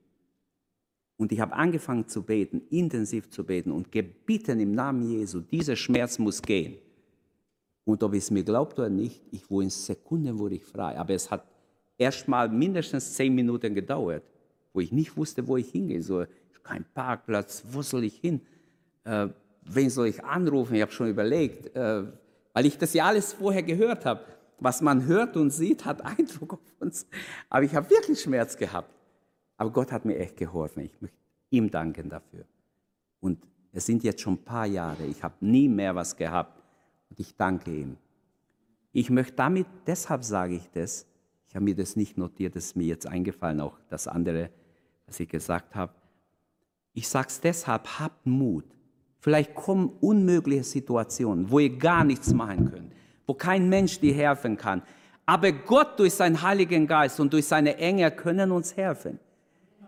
Und 1.17 1.34
ich 1.34 1.41
habe 1.41 1.53
angefangen 1.53 2.08
zu 2.08 2.23
beten, 2.23 2.62
intensiv 2.69 3.29
zu 3.29 3.43
beten 3.43 3.73
und 3.73 3.91
gebieten 3.91 4.62
im 4.62 4.71
Namen 4.71 5.12
Jesu, 5.12 5.41
dieser 5.41 5.75
Schmerz 5.75 6.17
muss 6.17 6.41
gehen. 6.41 6.77
Und 7.89 8.04
ob 8.04 8.13
es 8.13 8.32
mir 8.32 8.43
glaubt 8.43 8.78
oder 8.80 8.89
nicht, 8.89 9.21
ich 9.32 9.49
wurde 9.49 9.65
in 9.65 9.69
Sekunden 9.69 10.38
wurde 10.38 10.56
ich 10.56 10.63
frei. 10.63 10.97
Aber 10.97 11.13
es 11.13 11.30
hat 11.32 11.43
erst 11.97 12.28
mal 12.28 12.47
mindestens 12.49 13.13
zehn 13.13 13.34
Minuten 13.34 13.73
gedauert 13.73 14.23
wo 14.73 14.80
ich 14.80 14.91
nicht 14.91 15.15
wusste, 15.17 15.47
wo 15.47 15.58
ich 15.58 15.69
hingehen 15.71 16.02
soll. 16.02 16.28
Kein 16.63 16.86
Parkplatz, 16.93 17.63
wo 17.71 17.82
soll 17.82 18.04
ich 18.04 18.15
hin? 18.15 18.41
Äh, 19.04 19.28
wen 19.63 19.89
soll 19.89 20.08
ich 20.08 20.23
anrufen? 20.23 20.75
Ich 20.75 20.82
habe 20.82 20.91
schon 20.91 21.10
überlegt, 21.10 21.75
äh, 21.75 22.04
weil 22.54 22.65
ich 22.65 22.78
das 22.78 22.93
ja 22.93 23.06
alles 23.06 23.34
vorher 23.34 23.63
gehört 23.63 24.06
habe. 24.06 24.21
Was 24.60 24.82
man 24.82 25.06
hört 25.06 25.38
und 25.38 25.52
sieht, 25.52 25.86
hat 25.86 26.02
Eindruck 26.02 26.54
auf 26.54 26.73
uns. 26.80 27.08
Aber 27.49 27.63
ich 27.63 27.73
habe 27.73 27.89
wirklich 27.89 28.21
Schmerz 28.21 28.58
gehabt. 28.58 28.93
Aber 29.58 29.71
Gott 29.71 29.91
hat 29.91 30.06
mir 30.06 30.17
echt 30.17 30.38
geholfen. 30.38 30.84
Ich 30.84 31.02
möchte 31.02 31.17
ihm 31.49 31.71
danken 31.71 32.10
dafür. 32.10 32.45
Und 33.19 33.45
es 33.71 33.86
sind 33.86 34.04
jetzt 34.04 34.21
schon 34.21 34.36
ein 34.36 34.43
paar 34.43 34.65
Jahre. 34.65 35.04
Ich 35.06 35.23
habe 35.23 35.36
nie 35.41 35.67
mehr 35.67 35.95
was 35.95 36.15
gehabt. 36.15 36.59
Ich 37.19 37.36
danke 37.36 37.69
ihm. 37.69 37.97
Ich 38.93 39.10
möchte 39.10 39.34
damit, 39.34 39.67
deshalb 39.86 40.23
sage 40.23 40.55
ich 40.55 40.69
das, 40.71 41.05
ich 41.49 41.55
habe 41.55 41.65
mir 41.65 41.75
das 41.75 41.97
nicht 41.97 42.17
notiert, 42.17 42.55
das 42.55 42.67
ist 42.67 42.75
mir 42.77 42.86
jetzt 42.86 43.05
eingefallen, 43.08 43.60
auch 43.60 43.77
das 43.89 44.08
andere, 44.08 44.49
was 45.05 45.19
ich 45.19 45.27
gesagt 45.27 45.75
habe. 45.75 45.91
Ich 46.93 47.10
sage 47.10 47.27
es 47.27 47.41
deshalb, 47.41 47.99
habt 47.99 48.25
Mut. 48.25 48.63
Vielleicht 49.19 49.53
kommen 49.53 49.89
unmögliche 49.99 50.63
Situationen, 50.63 51.51
wo 51.51 51.60
ihr 51.60 51.77
gar 51.77 52.05
nichts 52.05 52.34
machen 52.34 52.71
könnt, 52.71 52.93
wo 53.27 53.34
kein 53.34 53.67
Mensch 53.67 53.99
dir 53.99 54.13
helfen 54.13 54.55
kann. 54.55 54.82
Aber 55.25 55.51
Gott 55.51 55.99
durch 55.99 56.13
seinen 56.13 56.41
Heiligen 56.41 56.88
Geist 56.88 57.19
und 57.19 57.34
durch 57.34 57.47
seine 57.47 57.75
Engel 57.79 58.12
können 58.12 58.49
uns 58.49 58.77
helfen. 58.77 59.19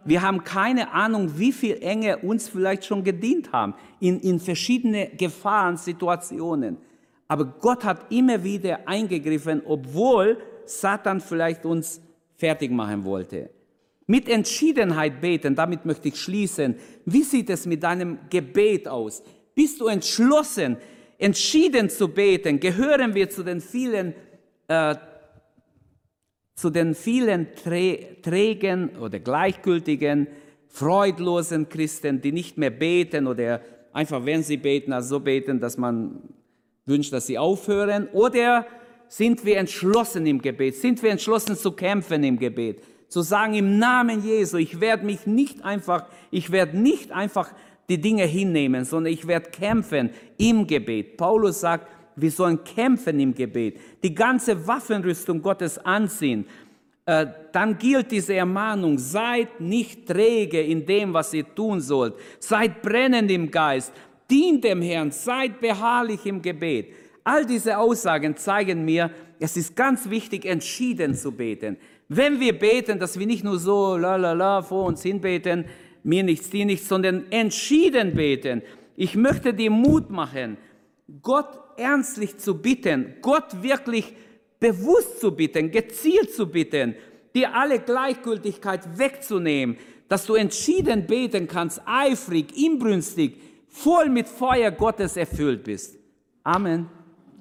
Wir 0.04 0.22
haben 0.22 0.44
keine 0.44 0.92
Ahnung, 0.92 1.38
wie 1.38 1.54
viel 1.54 1.78
Engel 1.82 2.16
uns 2.24 2.50
vielleicht 2.50 2.84
schon 2.84 3.06
gedient 3.06 3.54
haben 3.54 3.74
in, 4.02 4.20
in 4.20 4.38
verschiedene 4.38 5.08
Gefahrensituationen. 5.12 6.78
Aber 7.32 7.46
Gott 7.46 7.86
hat 7.86 8.12
immer 8.12 8.44
wieder 8.44 8.86
eingegriffen, 8.90 9.62
obwohl 9.66 10.38
Satan 10.66 11.22
vielleicht 11.22 11.64
uns 11.64 12.02
fertig 12.36 12.72
machen 12.72 13.06
wollte. 13.06 13.50
Mit 14.06 14.28
Entschiedenheit 14.28 15.22
beten, 15.22 15.56
damit 15.56 15.86
möchte 15.86 16.10
ich 16.10 16.18
schließen. 16.18 16.76
Wie 17.06 17.24
sieht 17.24 17.50
es 17.50 17.66
mit 17.66 17.84
deinem 17.84 18.20
Gebet 18.30 18.86
aus? 18.90 19.24
Bist 19.56 19.80
du 19.80 19.88
entschlossen, 19.88 20.76
entschieden 21.18 21.90
zu 21.90 22.10
beten? 22.10 22.60
Gehören 22.60 23.16
wir 23.16 23.30
zu 23.30 23.44
den 23.44 23.62
vielen, 23.62 24.14
äh, 24.68 24.96
zu 26.56 26.70
den 26.70 26.94
vielen 26.94 27.48
trägen 27.56 28.98
oder 28.98 29.20
gleichgültigen, 29.20 30.28
freudlosen 30.68 31.70
Christen, 31.70 32.22
die 32.22 32.34
nicht 32.34 32.58
mehr 32.58 32.72
beten 32.72 33.26
oder 33.26 33.62
einfach, 33.94 34.26
wenn 34.26 34.44
sie 34.44 34.58
beten, 34.58 34.92
also 34.92 35.16
so 35.16 35.20
beten, 35.22 35.62
dass 35.62 35.78
man 35.78 36.24
wünscht, 36.86 37.14
dass 37.14 37.28
sie 37.28 37.38
aufhören? 37.38 38.08
Oder 38.14 38.66
sind 39.08 39.44
wir 39.46 39.58
entschlossen 39.58 40.26
im 40.26 40.42
Gebet? 40.42 40.76
Sind 40.76 41.02
wir 41.04 41.12
entschlossen 41.12 41.56
zu 41.56 41.72
kämpfen 41.72 42.24
im 42.24 42.38
Gebet? 42.38 42.82
zu 43.12 43.22
sagen 43.22 43.56
im 43.56 43.78
Namen 43.78 44.24
Jesu, 44.24 44.56
ich 44.56 44.80
werde 44.80 45.06
mich 45.06 45.28
nicht 45.28 45.66
einfach, 45.66 46.06
ich 46.32 46.50
werde 46.50 46.78
nicht 46.78 47.12
einfach 47.12 47.52
die 47.90 48.00
Dinge 48.00 48.24
hinnehmen, 48.24 48.86
sondern 48.86 49.12
ich 49.12 49.28
werde 49.28 49.50
kämpfen 49.50 50.12
im 50.38 50.66
Gebet. 50.66 51.18
Paulus 51.18 51.60
sagt, 51.60 51.92
wir 52.16 52.32
sollen 52.32 52.64
kämpfen 52.64 53.20
im 53.20 53.36
Gebet, 53.36 53.78
die 54.02 54.16
ganze 54.16 54.66
Waffenrüstung 54.66 55.42
Gottes 55.42 55.78
anziehen. 55.78 56.46
Äh, 57.06 57.28
dann 57.52 57.78
gilt 57.78 58.12
diese 58.12 58.36
Ermahnung, 58.36 58.98
seid 58.98 59.60
nicht 59.60 60.08
träge 60.08 60.62
in 60.62 60.86
dem, 60.86 61.14
was 61.14 61.34
ihr 61.34 61.54
tun 61.54 61.82
sollt, 61.82 62.14
seid 62.40 62.82
brennend 62.82 63.30
im 63.30 63.52
Geist, 63.52 63.92
dient 64.32 64.64
dem 64.64 64.82
Herrn, 64.82 65.12
seid 65.12 65.60
beharrlich 65.60 66.26
im 66.26 66.42
Gebet. 66.42 66.94
All 67.24 67.46
diese 67.46 67.78
Aussagen 67.78 68.38
zeigen 68.38 68.86
mir, 68.86 69.12
es 69.40 69.58
ist 69.58 69.76
ganz 69.76 70.10
wichtig, 70.10 70.46
entschieden 70.46 71.14
zu 71.14 71.32
beten. 71.32 71.78
Wenn 72.08 72.40
wir 72.40 72.58
beten, 72.58 73.00
dass 73.00 73.20
wir 73.20 73.28
nicht 73.28 73.44
nur 73.44 73.60
so 73.60 73.98
la 73.98 74.16
la 74.16 74.34
la 74.34 74.62
vor 74.62 74.86
uns 74.86 75.04
hin 75.04 75.22
beten, 75.22 75.66
mir 76.04 76.24
nichts, 76.24 76.50
dir 76.50 76.66
nichts, 76.66 76.88
sondern 76.88 77.26
entschieden 77.32 78.16
beten. 78.16 78.62
Ich 78.96 79.16
möchte 79.16 79.54
dir 79.54 79.72
Mut 79.72 80.10
machen, 80.10 80.58
Gott 81.22 81.60
ernstlich 81.78 82.38
zu 82.38 82.62
bitten, 82.62 83.16
Gott 83.22 83.62
wirklich 83.62 84.14
bewusst 84.60 85.20
zu 85.20 85.36
bitten, 85.36 85.72
gezielt 85.72 86.34
zu 86.34 86.48
bitten, 86.48 86.96
dir 87.36 87.56
alle 87.56 87.80
Gleichgültigkeit 87.80 88.98
wegzunehmen, 88.98 89.78
dass 90.08 90.26
du 90.26 90.36
entschieden 90.36 91.08
beten 91.08 91.48
kannst, 91.48 91.82
eifrig, 91.86 92.58
inbrünstig, 92.58 93.38
voll 93.72 94.10
mit 94.10 94.28
Feuer 94.28 94.70
Gottes 94.70 95.18
erfüllt 95.18 95.64
bist. 95.64 95.98
Amen. 96.44 96.88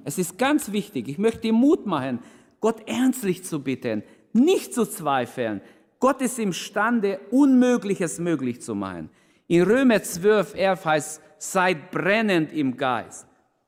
Es 0.04 0.16
ist 0.16 0.38
ganz 0.38 0.72
wichtig, 0.72 1.08
ich 1.08 1.18
möchte 1.18 1.42
dir 1.42 1.52
Mut 1.52 1.84
machen, 1.84 2.20
Gott 2.60 2.88
ernstlich 2.88 3.44
zu 3.44 3.62
bitten, 3.62 4.02
nicht 4.32 4.72
zu 4.72 4.86
zweifeln. 4.86 5.60
Gott 5.98 6.22
ist 6.22 6.38
imstande, 6.38 7.20
Unmögliches 7.30 8.18
möglich 8.18 8.62
zu 8.62 8.74
machen. 8.74 9.10
In 9.48 9.62
Römer 9.62 10.02
12, 10.02 10.54
11 10.54 10.84
heißt, 10.84 11.22
seid 11.38 11.90
brennend 11.90 12.52
im 12.52 12.76
Geist. 12.76 13.26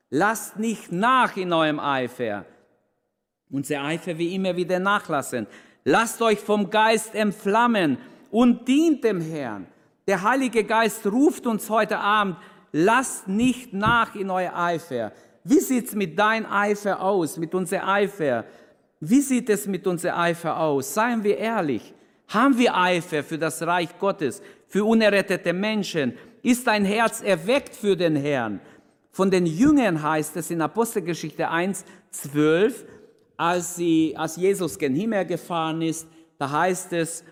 Lasst 0.09 0.57
nicht 0.57 0.91
nach 0.91 1.35
in 1.37 1.51
eurem 1.53 1.79
Eifer. 1.79 2.45
Unser 3.49 3.83
Eifer 3.83 4.17
wie 4.17 4.33
immer 4.33 4.55
wieder 4.55 4.79
nachlassen. 4.79 5.47
Lasst 5.83 6.21
euch 6.21 6.39
vom 6.39 6.69
Geist 6.69 7.13
entflammen 7.13 7.97
und 8.31 8.67
dient 8.67 9.03
dem 9.03 9.21
Herrn. 9.21 9.67
Der 10.07 10.21
Heilige 10.21 10.63
Geist 10.63 11.05
ruft 11.05 11.45
uns 11.45 11.69
heute 11.69 11.99
Abend, 11.99 12.37
lasst 12.73 13.27
nicht 13.29 13.71
nach 13.71 14.15
in 14.15 14.29
euer 14.29 14.53
Eifer. 14.53 15.13
Wie 15.45 15.59
sieht's 15.59 15.95
mit 15.95 16.19
dein 16.19 16.45
Eifer 16.45 17.01
aus, 17.01 17.37
mit 17.37 17.53
unser 17.55 17.87
Eifer? 17.87 18.43
Wie 18.99 19.21
sieht 19.21 19.49
es 19.49 19.67
mit 19.67 19.87
unserem 19.87 20.17
Eifer 20.17 20.59
aus? 20.59 20.93
Seien 20.93 21.23
wir 21.23 21.37
ehrlich. 21.37 21.93
Haben 22.27 22.57
wir 22.57 22.75
Eifer 22.75 23.23
für 23.23 23.37
das 23.37 23.61
Reich 23.61 23.97
Gottes, 23.99 24.41
für 24.67 24.83
unerrettete 24.83 25.53
Menschen? 25.53 26.13
Ist 26.41 26.65
dein 26.67 26.83
Herz 26.83 27.21
erweckt 27.21 27.75
für 27.75 27.95
den 27.95 28.15
Herrn? 28.15 28.59
Von 29.11 29.29
den 29.29 29.45
Jüngern 29.45 30.01
heißt 30.01 30.35
es 30.37 30.49
in 30.49 30.61
Apostelgeschichte 30.61 31.47
1, 31.49 31.85
12, 32.11 32.85
als, 33.37 33.75
sie, 33.75 34.15
als 34.17 34.37
Jesus 34.37 34.79
gen 34.79 34.95
Himmel 34.95 35.25
gefahren 35.25 35.81
ist, 35.81 36.07
da 36.39 36.49
heißt 36.49 36.93
es, 36.93 37.23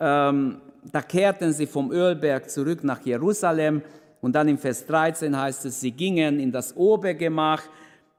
ähm, 0.00 0.60
da 0.90 1.02
kehrten 1.02 1.52
sie 1.52 1.66
vom 1.66 1.92
Ölberg 1.92 2.50
zurück 2.50 2.82
nach 2.82 3.04
Jerusalem 3.04 3.82
und 4.20 4.34
dann 4.34 4.48
im 4.48 4.58
Vers 4.58 4.86
13 4.86 5.36
heißt 5.36 5.64
es, 5.66 5.80
sie 5.80 5.92
gingen 5.92 6.40
in 6.40 6.52
das 6.52 6.76
Obergemach 6.76 7.62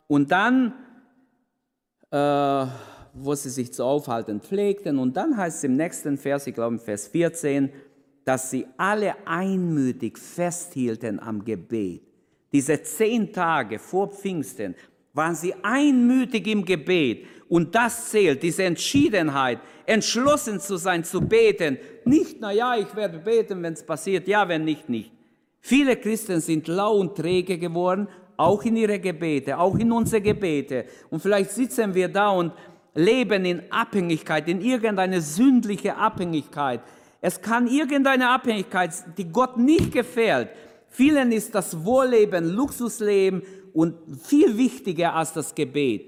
und 0.07 0.31
dann, 0.31 0.73
äh, 2.12 2.65
wo 3.13 3.35
sie 3.35 3.49
sich 3.49 3.73
zu 3.73 3.83
aufhalten 3.83 4.39
pflegten, 4.39 4.97
und 4.97 5.17
dann 5.17 5.35
heißt 5.35 5.57
es 5.57 5.63
im 5.63 5.75
nächsten 5.75 6.17
Vers, 6.17 6.47
ich 6.47 6.53
glaube 6.53 6.75
im 6.75 6.79
Vers 6.79 7.07
14, 7.07 7.69
dass 8.23 8.51
sie 8.51 8.67
alle 8.77 9.15
einmütig 9.25 10.17
festhielten 10.17 11.19
am 11.19 11.43
Gebet. 11.43 12.03
Diese 12.51 12.81
zehn 12.81 13.31
Tage 13.31 13.79
vor 13.79 14.09
Pfingsten 14.09 14.75
waren 15.13 15.35
sie 15.35 15.53
einmütig 15.63 16.47
im 16.47 16.65
Gebet. 16.65 17.25
Und 17.47 17.73
das 17.73 18.12
zählt, 18.12 18.43
diese 18.43 18.63
Entschiedenheit, 18.63 19.59
entschlossen 19.85 20.59
zu 20.59 20.77
sein, 20.77 21.03
zu 21.03 21.21
beten. 21.21 21.77
Nicht, 22.05 22.38
na 22.39 22.51
ja, 22.51 22.75
ich 22.75 22.95
werde 22.95 23.17
beten, 23.17 23.62
wenn 23.63 23.73
es 23.73 23.83
passiert, 23.83 24.27
ja, 24.27 24.47
wenn 24.47 24.63
nicht, 24.63 24.88
nicht. 24.88 25.12
Viele 25.61 25.97
Christen 25.97 26.41
sind 26.41 26.67
lau 26.67 26.97
und 26.97 27.15
träge 27.15 27.57
geworden, 27.57 28.07
auch 28.37 28.63
in 28.63 28.77
ihre 28.77 28.99
Gebete, 28.99 29.57
auch 29.57 29.77
in 29.77 29.91
unsere 29.91 30.21
Gebete. 30.21 30.85
Und 31.09 31.21
vielleicht 31.21 31.51
sitzen 31.51 31.93
wir 31.93 32.07
da 32.07 32.29
und 32.29 32.53
leben 32.95 33.45
in 33.45 33.61
Abhängigkeit, 33.69 34.47
in 34.47 34.61
irgendeine 34.61 35.21
sündliche 35.21 35.95
Abhängigkeit. 35.95 36.81
Es 37.21 37.41
kann 37.41 37.67
irgendeine 37.67 38.29
Abhängigkeit, 38.29 38.91
die 39.17 39.29
Gott 39.29 39.57
nicht 39.57 39.91
gefällt. 39.91 40.49
Vielen 40.87 41.31
ist 41.31 41.53
das 41.53 41.83
Wohlleben, 41.83 42.49
Luxusleben 42.49 43.43
und 43.73 43.95
viel 44.23 44.57
wichtiger 44.57 45.15
als 45.15 45.33
das 45.33 45.53
Gebet, 45.53 46.05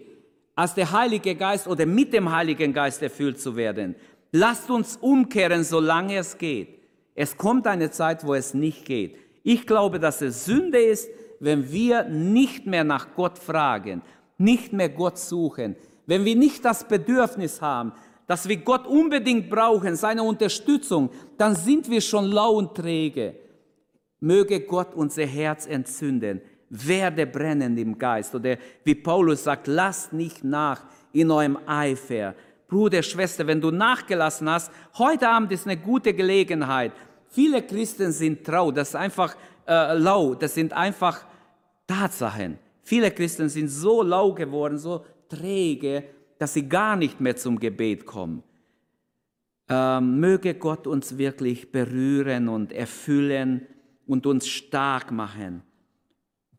als 0.56 0.74
der 0.74 0.92
Heilige 0.92 1.36
Geist 1.36 1.68
oder 1.68 1.86
mit 1.86 2.14
dem 2.14 2.32
Heiligen 2.32 2.74
Geist 2.74 3.02
erfüllt 3.02 3.40
zu 3.40 3.56
werden. 3.56 3.96
Lasst 4.32 4.70
uns 4.70 4.98
umkehren, 4.98 5.64
solange 5.64 6.18
es 6.18 6.38
geht. 6.38 6.80
Es 7.14 7.36
kommt 7.36 7.68
eine 7.68 7.92
Zeit, 7.92 8.26
wo 8.26 8.34
es 8.34 8.54
nicht 8.54 8.86
geht. 8.86 9.18
Ich 9.44 9.66
glaube, 9.66 10.00
dass 10.00 10.22
es 10.22 10.46
Sünde 10.46 10.80
ist, 10.80 11.10
wenn 11.40 11.72
wir 11.72 12.04
nicht 12.04 12.68
mehr 12.68 12.84
nach 12.84 13.16
Gott 13.16 13.38
fragen, 13.38 14.02
nicht 14.38 14.74
mehr 14.74 14.90
Gott 14.90 15.18
suchen, 15.18 15.76
wenn 16.06 16.26
wir 16.26 16.36
nicht 16.36 16.64
das 16.66 16.88
Bedürfnis 16.88 17.62
haben, 17.62 17.94
dass 18.28 18.48
wir 18.48 18.58
Gott 18.58 18.88
unbedingt 18.88 19.50
brauchen, 19.50 19.96
seine 19.96 20.24
Unterstützung, 20.24 21.10
dann 21.38 21.56
sind 21.56 21.90
wir 21.90 22.02
schon 22.02 22.26
lau 22.26 22.54
und 22.54 22.76
träge. 22.76 23.36
Möge 24.20 24.62
Gott 24.62 24.94
unser 24.94 25.26
Herz 25.26 25.66
entzünden, 25.66 26.42
werde 26.70 27.26
brennend 27.26 27.80
im 27.80 27.98
Geist. 27.98 28.34
Oder 28.36 28.58
wie 28.84 28.96
Paulus 28.96 29.44
sagt, 29.44 29.68
lasst 29.68 30.14
nicht 30.14 30.44
nach 30.44 30.84
in 31.12 31.32
eurem 31.32 31.58
Eifer. 31.66 32.36
Bruder, 32.68 33.04
Schwester, 33.04 33.46
wenn 33.48 33.60
du 33.60 33.72
nachgelassen 33.72 34.50
hast, 34.50 34.72
heute 34.98 35.28
Abend 35.28 35.52
ist 35.52 35.68
eine 35.68 35.76
gute 35.76 36.14
Gelegenheit. 36.14 36.94
Viele 37.32 37.64
Christen 37.64 38.12
sind 38.12 38.46
trau, 38.46 38.72
das 38.72 38.90
ist 38.90 38.96
einfach 38.96 39.36
äh, 39.66 39.98
lau, 39.98 40.36
das 40.36 40.54
sind 40.54 40.74
einfach 40.74 41.26
Tatsachen. 41.88 42.60
Viele 42.84 43.10
Christen 43.10 43.48
sind 43.48 43.70
so 43.70 44.04
lau 44.04 44.34
geworden, 44.34 44.78
so 44.78 45.06
träge, 45.30 46.04
dass 46.38 46.54
sie 46.54 46.68
gar 46.68 46.98
nicht 46.98 47.22
mehr 47.22 47.38
zum 47.38 47.58
Gebet 47.58 48.06
kommen. 48.06 48.44
Ähm, 49.70 50.20
möge 50.20 50.56
Gott 50.56 50.88
uns 50.88 51.18
wirklich 51.18 51.72
berühren 51.72 52.50
und 52.50 52.74
erfüllen 52.74 53.66
und 54.06 54.26
uns 54.26 54.46
stark 54.46 55.10
machen. 55.12 55.64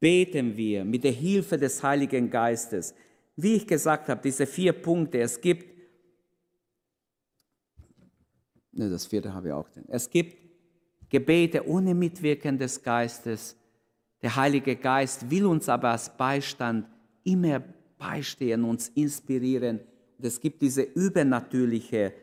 Beten 0.01 0.57
wir 0.57 0.87
mit 0.87 1.05
der 1.05 1.13
Hilfe 1.13 1.59
des 1.59 1.83
Heiligen 1.83 2.31
Geistes. 2.31 2.95
Wie 3.37 3.57
ich 3.57 3.67
gesagt 3.67 4.09
habe, 4.09 4.23
diese 4.23 4.47
vier 4.47 4.73
Punkte, 4.73 5.21
es 5.21 5.39
gibt, 5.39 5.67
ne, 8.73 8.89
das 8.89 9.05
vierte 9.05 9.35
habe 9.35 9.49
ich 9.49 9.53
auch, 9.53 9.69
es 9.89 10.09
gibt 10.09 10.42
Gebete 11.13 11.69
ohne 11.69 11.95
Mitwirken 11.95 12.57
des 12.57 12.83
Geistes. 12.83 13.55
Der 14.23 14.35
Heilige 14.35 14.77
Geist 14.77 15.31
will 15.31 15.45
uns 15.45 15.69
aber 15.69 15.91
als 15.91 16.09
Beistand 16.17 16.87
immer 17.23 17.63
beistehen, 17.99 18.65
uns 18.65 18.89
inspirieren. 18.89 19.81
Es 20.19 20.41
gibt 20.41 20.63
diese 20.63 20.81
übernatürliche 20.81 22.15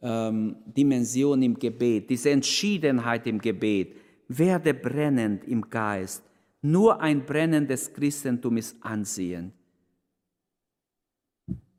ähm, 0.00 0.54
Dimension 0.66 1.42
im 1.42 1.58
Gebet, 1.58 2.08
diese 2.10 2.30
Entschiedenheit 2.30 3.26
im 3.26 3.40
Gebet. 3.40 3.96
Werde 4.28 4.72
brennend 4.72 5.42
im 5.44 5.68
Geist. 5.68 6.22
Nur 6.62 7.00
ein 7.00 7.26
brennendes 7.26 7.92
Christentum 7.92 8.56
ist 8.58 8.76
ansehend. 8.84 9.52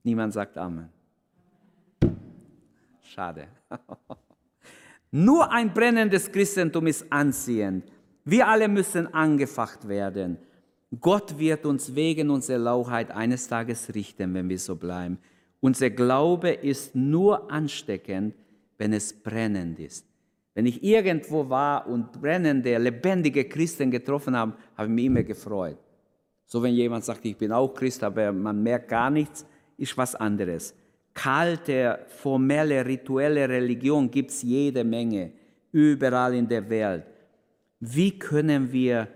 Niemand 0.03 0.33
sagt 0.33 0.57
Amen. 0.57 0.89
Schade. 3.01 3.47
Nur 5.11 5.51
ein 5.51 5.73
brennendes 5.73 6.31
Christentum 6.31 6.87
ist 6.87 7.11
anziehend. 7.11 7.85
Wir 8.25 8.47
alle 8.47 8.67
müssen 8.67 9.11
angefacht 9.13 9.87
werden. 9.87 10.37
Gott 10.99 11.37
wird 11.37 11.65
uns 11.65 11.95
wegen 11.95 12.29
unserer 12.29 12.59
Lauheit 12.59 13.11
eines 13.11 13.47
Tages 13.47 13.93
richten, 13.93 14.33
wenn 14.33 14.49
wir 14.49 14.59
so 14.59 14.75
bleiben. 14.75 15.17
Unser 15.61 15.89
Glaube 15.89 16.51
ist 16.51 16.95
nur 16.95 17.51
ansteckend, 17.51 18.35
wenn 18.77 18.93
es 18.93 19.11
brennend 19.13 19.79
ist. 19.79 20.05
Wenn 20.53 20.65
ich 20.65 20.83
irgendwo 20.83 21.49
war 21.49 21.87
und 21.87 22.11
brennende, 22.11 22.77
lebendige 22.77 23.45
Christen 23.45 23.91
getroffen 23.91 24.35
habe, 24.35 24.53
habe 24.75 24.87
ich 24.87 24.93
mich 24.93 25.05
immer 25.05 25.23
gefreut. 25.23 25.77
So 26.45 26.61
wenn 26.61 26.73
jemand 26.73 27.05
sagt, 27.05 27.25
ich 27.25 27.37
bin 27.37 27.51
auch 27.51 27.73
Christ, 27.73 28.03
aber 28.03 28.31
man 28.31 28.61
merkt 28.61 28.89
gar 28.89 29.09
nichts, 29.09 29.45
ist 29.77 29.97
was 29.97 30.15
anderes 30.15 30.75
kalte, 31.13 31.99
formelle, 32.07 32.85
rituelle 32.85 33.47
Religion 33.47 34.09
gibt 34.09 34.31
es 34.31 34.41
jede 34.41 34.83
Menge, 34.83 35.31
überall 35.71 36.33
in 36.35 36.47
der 36.47 36.69
Welt. 36.69 37.05
Wie 37.79 38.17
können 38.17 38.71
wir 38.71 39.07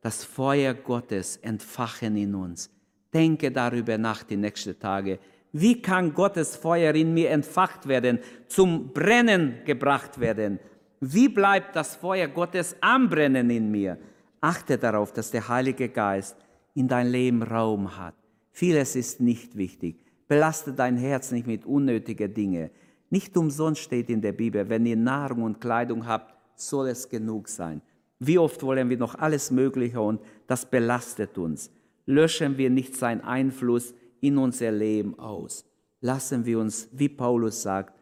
das 0.00 0.24
Feuer 0.24 0.74
Gottes 0.74 1.36
entfachen 1.38 2.16
in 2.16 2.34
uns? 2.34 2.70
Denke 3.12 3.50
darüber 3.50 3.98
nach 3.98 4.22
die 4.22 4.36
nächsten 4.36 4.78
Tage. 4.78 5.18
Wie 5.52 5.80
kann 5.80 6.12
Gottes 6.12 6.54
Feuer 6.56 6.94
in 6.94 7.14
mir 7.14 7.30
entfacht 7.30 7.88
werden, 7.88 8.18
zum 8.46 8.92
Brennen 8.92 9.64
gebracht 9.64 10.20
werden? 10.20 10.58
Wie 11.00 11.28
bleibt 11.28 11.74
das 11.74 11.96
Feuer 11.96 12.28
Gottes 12.28 12.76
am 12.80 13.08
Brennen 13.08 13.50
in 13.50 13.70
mir? 13.70 13.98
Achte 14.40 14.78
darauf, 14.78 15.12
dass 15.12 15.30
der 15.30 15.48
Heilige 15.48 15.88
Geist 15.88 16.36
in 16.74 16.88
dein 16.88 17.08
Leben 17.08 17.42
Raum 17.42 17.96
hat. 17.96 18.14
Vieles 18.52 18.96
ist 18.96 19.20
nicht 19.20 19.56
wichtig. 19.56 20.05
Belaste 20.28 20.72
dein 20.72 20.96
Herz 20.96 21.30
nicht 21.30 21.46
mit 21.46 21.64
unnötigen 21.64 22.32
Dingen. 22.32 22.70
Nicht 23.10 23.36
umsonst 23.36 23.82
steht 23.82 24.10
in 24.10 24.20
der 24.20 24.32
Bibel, 24.32 24.68
wenn 24.68 24.86
ihr 24.86 24.96
Nahrung 24.96 25.44
und 25.44 25.60
Kleidung 25.60 26.06
habt, 26.06 26.34
soll 26.56 26.88
es 26.88 27.08
genug 27.08 27.48
sein. 27.48 27.80
Wie 28.18 28.38
oft 28.38 28.62
wollen 28.62 28.88
wir 28.88 28.96
noch 28.96 29.14
alles 29.14 29.50
Mögliche 29.50 30.00
und 30.00 30.20
das 30.46 30.68
belastet 30.68 31.38
uns. 31.38 31.70
Löschen 32.06 32.56
wir 32.56 32.70
nicht 32.70 32.96
seinen 32.96 33.20
Einfluss 33.20 33.94
in 34.20 34.38
unser 34.38 34.72
Leben 34.72 35.18
aus. 35.18 35.64
Lassen 36.00 36.44
wir 36.44 36.58
uns, 36.58 36.88
wie 36.92 37.08
Paulus 37.08 37.62
sagt, 37.62 37.94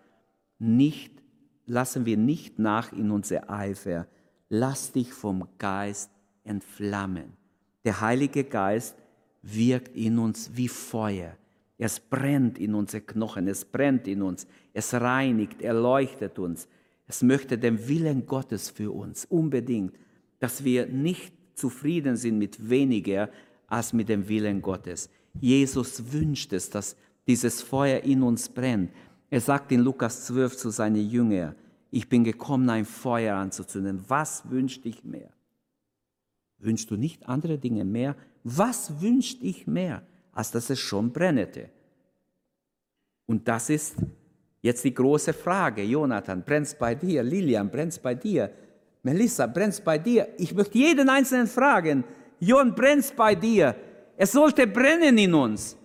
nicht, 0.59 1.13
lassen 1.67 2.07
wir 2.07 2.17
nicht 2.17 2.59
nach 2.59 2.93
in 2.93 3.11
unser 3.11 3.51
Eifer. 3.51 4.07
Lass 4.49 4.93
dich 4.93 5.13
vom 5.13 5.49
Geist 5.59 6.11
entflammen. 6.45 7.37
Der 7.85 8.01
Heilige 8.01 8.45
Geist 8.45 8.97
wirkt 9.43 9.97
in 9.97 10.19
uns 10.19 10.51
wie 10.55 10.69
Feuer. 10.69 11.37
Es 11.77 11.99
brennt 11.99 12.59
in 12.59 12.75
unsere 12.75 13.03
Knochen, 13.03 13.49
es 13.49 13.65
brennt 13.65 14.07
in 14.07 14.23
uns, 14.23 14.47
es 14.73 14.95
reinigt, 14.95 15.61
erleuchtet 15.63 16.39
uns. 16.39 16.69
Es 17.07 17.23
möchte 17.23 17.59
den 17.59 17.89
Willen 17.89 18.27
Gottes 18.27 18.71
für 18.71 18.93
uns 18.93 19.25
unbedingt, 19.25 19.95
dass 20.39 20.65
wir 20.65 20.87
nicht 20.87 21.35
zufrieden 21.55 22.17
sind 22.17 22.39
mit 22.39 22.69
weniger 22.69 23.29
als 23.67 23.93
mit 23.93 24.09
dem 24.09 24.29
Willen 24.29 24.63
Gottes. 24.63 25.11
Jesus 25.41 26.13
wünscht 26.13 26.53
es, 26.53 26.71
dass 26.71 26.97
dieses 27.27 27.63
Feuer 27.63 28.01
in 28.01 28.23
uns 28.23 28.49
brennt. 28.49 28.91
Er 29.31 29.41
sagt 29.41 29.73
in 29.73 29.81
Lukas 29.81 30.27
12 30.27 30.57
zu 30.57 30.71
seinen 30.71 31.09
Jüngern, 31.09 31.55
ich 31.91 32.09
bin 32.09 32.25
gekommen, 32.25 32.69
ein 32.71 32.85
Feuer 32.85 33.37
anzuzünden. 33.37 34.05
Was 34.09 34.51
wünscht 34.51 34.85
dich 34.85 35.05
mehr? 35.05 35.31
Wünschst 36.59 36.91
du 36.91 36.97
nicht 36.97 37.29
andere 37.29 37.59
Dinge 37.59 37.85
mehr? 37.85 38.17
Was 38.43 39.01
wünscht 39.01 39.43
dich 39.43 39.67
mehr? 39.67 40.05
Als 40.35 40.51
dass 40.51 40.70
es 40.70 40.81
schon 40.81 41.12
brennete. 41.12 41.68
Und 43.27 43.47
das 43.49 43.70
ist 43.70 43.97
jetzt 44.61 44.85
die 44.85 44.94
große 44.94 45.33
Frage. 45.33 45.83
Jonathan, 45.83 46.42
brennt 46.44 46.77
bei 46.79 46.94
dir? 46.94 47.23
Lilian, 47.23 47.70
brennt 47.70 48.03
bei 48.03 48.14
dir? 48.14 48.51
Melissa, 49.03 49.47
brennt 49.47 49.83
bei 49.85 49.99
dir? 49.99 50.29
Ich 50.38 50.55
möchte 50.55 50.79
jeden 50.79 51.09
Einzelnen 51.09 51.47
fragen. 51.47 52.05
Jon, 52.40 52.75
brennt 52.75 53.14
bei 53.16 53.35
dir? 53.35 53.75
Es 54.16 54.33
sollte 54.33 54.66
brennen 54.66 55.16
in 55.18 55.35
uns. 55.35 55.77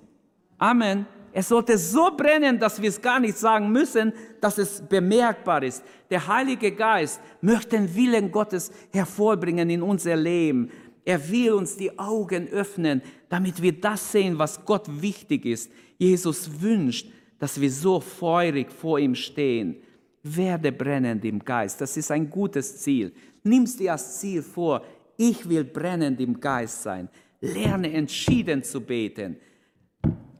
Amen. 0.58 1.06
Es 1.32 1.48
sollte 1.48 1.78
so 1.78 2.12
brennen, 2.16 2.58
dass 2.58 2.82
wir 2.82 2.90
es 2.90 3.02
gar 3.02 3.20
nicht 3.20 3.38
sagen 3.38 3.72
müssen, 3.72 4.14
dass 4.42 4.58
es 4.58 4.82
bemerkbar 4.82 5.64
ist. 5.64 5.84
Der 6.10 6.28
Heilige 6.28 6.72
Geist 6.72 7.22
möchte 7.42 7.78
den 7.78 7.94
Willen 7.96 8.32
Gottes 8.32 8.72
hervorbringen 8.92 9.70
in 9.70 9.84
unser 9.84 10.16
Leben. 10.16 10.72
Er 11.10 11.28
will 11.32 11.54
uns 11.54 11.76
die 11.76 11.98
Augen 11.98 12.48
öffnen, 12.50 13.02
damit 13.30 13.64
wir 13.64 13.72
das 13.72 14.12
sehen, 14.12 14.38
was 14.38 14.64
Gott 14.64 14.86
wichtig 15.02 15.44
ist. 15.44 15.72
Jesus 15.98 16.62
wünscht, 16.62 17.10
dass 17.40 17.60
wir 17.60 17.72
so 17.72 18.00
feurig 18.00 18.72
vor 18.72 19.00
ihm 19.00 19.16
stehen. 19.16 19.78
Werde 20.22 20.72
brennend 20.72 21.26
im 21.26 21.40
Geist. 21.40 21.82
Das 21.82 21.98
ist 21.98 22.12
ein 22.12 22.30
gutes 22.30 22.78
Ziel. 22.78 23.12
Nimm 23.42 23.64
es 23.64 23.76
dir 23.76 23.94
als 23.94 24.20
Ziel 24.20 24.44
vor. 24.44 24.86
Ich 25.18 25.50
will 25.50 25.64
brennend 25.64 26.22
im 26.22 26.40
Geist 26.40 26.84
sein. 26.84 27.10
Lerne 27.42 27.92
entschieden 27.92 28.62
zu 28.62 28.80
beten. 28.80 29.38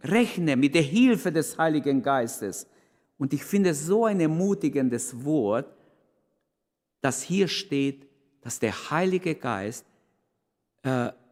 Rechne 0.04 0.56
mit 0.56 0.76
der 0.76 0.84
Hilfe 0.84 1.32
des 1.32 1.58
Heiligen 1.58 2.04
Geistes. 2.04 2.68
Und 3.18 3.34
ich 3.34 3.44
finde 3.44 3.74
so 3.74 4.06
ein 4.06 4.20
ermutigendes 4.20 5.26
Wort, 5.26 5.74
dass 7.02 7.24
hier 7.24 7.48
steht, 7.48 8.06
dass 8.42 8.60
der 8.60 8.92
Heilige 8.92 9.34
Geist 9.34 9.89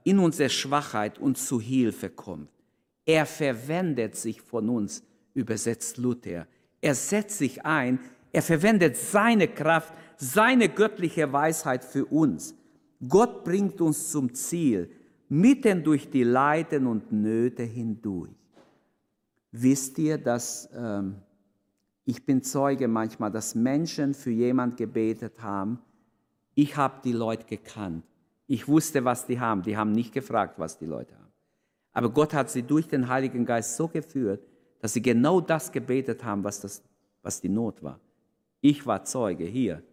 in 0.03 0.19
unsere 0.19 0.49
Schwachheit 0.49 1.19
uns 1.19 1.45
zu 1.45 1.59
Hilfe 1.59 2.09
kommt. 2.09 2.49
Er 3.05 3.25
verwendet 3.25 4.15
sich 4.15 4.41
von 4.41 4.69
uns, 4.69 5.03
übersetzt 5.33 5.97
Luther. 5.97 6.47
Er 6.81 6.95
setzt 6.95 7.37
sich 7.37 7.65
ein, 7.65 7.99
er 8.31 8.41
verwendet 8.41 8.97
seine 8.97 9.47
Kraft, 9.47 9.93
seine 10.17 10.69
göttliche 10.69 11.31
Weisheit 11.31 11.83
für 11.83 12.05
uns. 12.05 12.53
Gott 13.07 13.43
bringt 13.43 13.79
uns 13.81 14.11
zum 14.11 14.33
Ziel, 14.33 14.89
mitten 15.29 15.83
durch 15.83 16.09
die 16.09 16.23
Leiden 16.23 16.87
und 16.87 17.11
Nöte 17.11 17.63
hindurch. 17.63 18.31
Wisst 19.51 19.97
ihr, 19.97 20.17
dass 20.17 20.69
ähm, 20.75 21.15
ich 22.05 22.25
bin 22.25 22.41
Zeuge 22.41 22.87
manchmal, 22.87 23.31
dass 23.31 23.55
Menschen 23.55 24.13
für 24.13 24.31
jemand 24.31 24.77
gebetet 24.77 25.41
haben. 25.41 25.79
Ich 26.55 26.75
habe 26.75 27.01
die 27.03 27.11
Leute 27.11 27.45
gekannt. 27.45 28.03
Ich 28.47 28.67
wusste, 28.67 29.03
was 29.05 29.25
die 29.25 29.39
haben. 29.39 29.61
Die 29.61 29.77
haben 29.77 29.91
nicht 29.91 30.13
gefragt, 30.13 30.57
was 30.57 30.77
die 30.77 30.85
Leute 30.85 31.13
haben. 31.15 31.31
Aber 31.93 32.09
Gott 32.09 32.33
hat 32.33 32.49
sie 32.49 32.63
durch 32.63 32.87
den 32.87 33.07
Heiligen 33.07 33.45
Geist 33.45 33.75
so 33.75 33.87
geführt, 33.87 34.41
dass 34.79 34.93
sie 34.93 35.01
genau 35.01 35.41
das 35.41 35.71
gebetet 35.71 36.23
haben, 36.23 36.43
was, 36.43 36.61
das, 36.61 36.83
was 37.21 37.41
die 37.41 37.49
Not 37.49 37.83
war. 37.83 37.99
Ich 38.61 38.85
war 38.85 39.03
Zeuge 39.03 39.45
hier. 39.45 39.83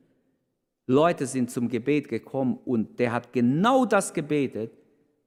Leute 0.87 1.27
sind 1.27 1.51
zum 1.51 1.69
Gebet 1.69 2.09
gekommen 2.09 2.59
und 2.65 2.99
der 2.99 3.13
hat 3.13 3.33
genau 3.33 3.87
das 3.87 4.13
gebetet, 4.13 4.73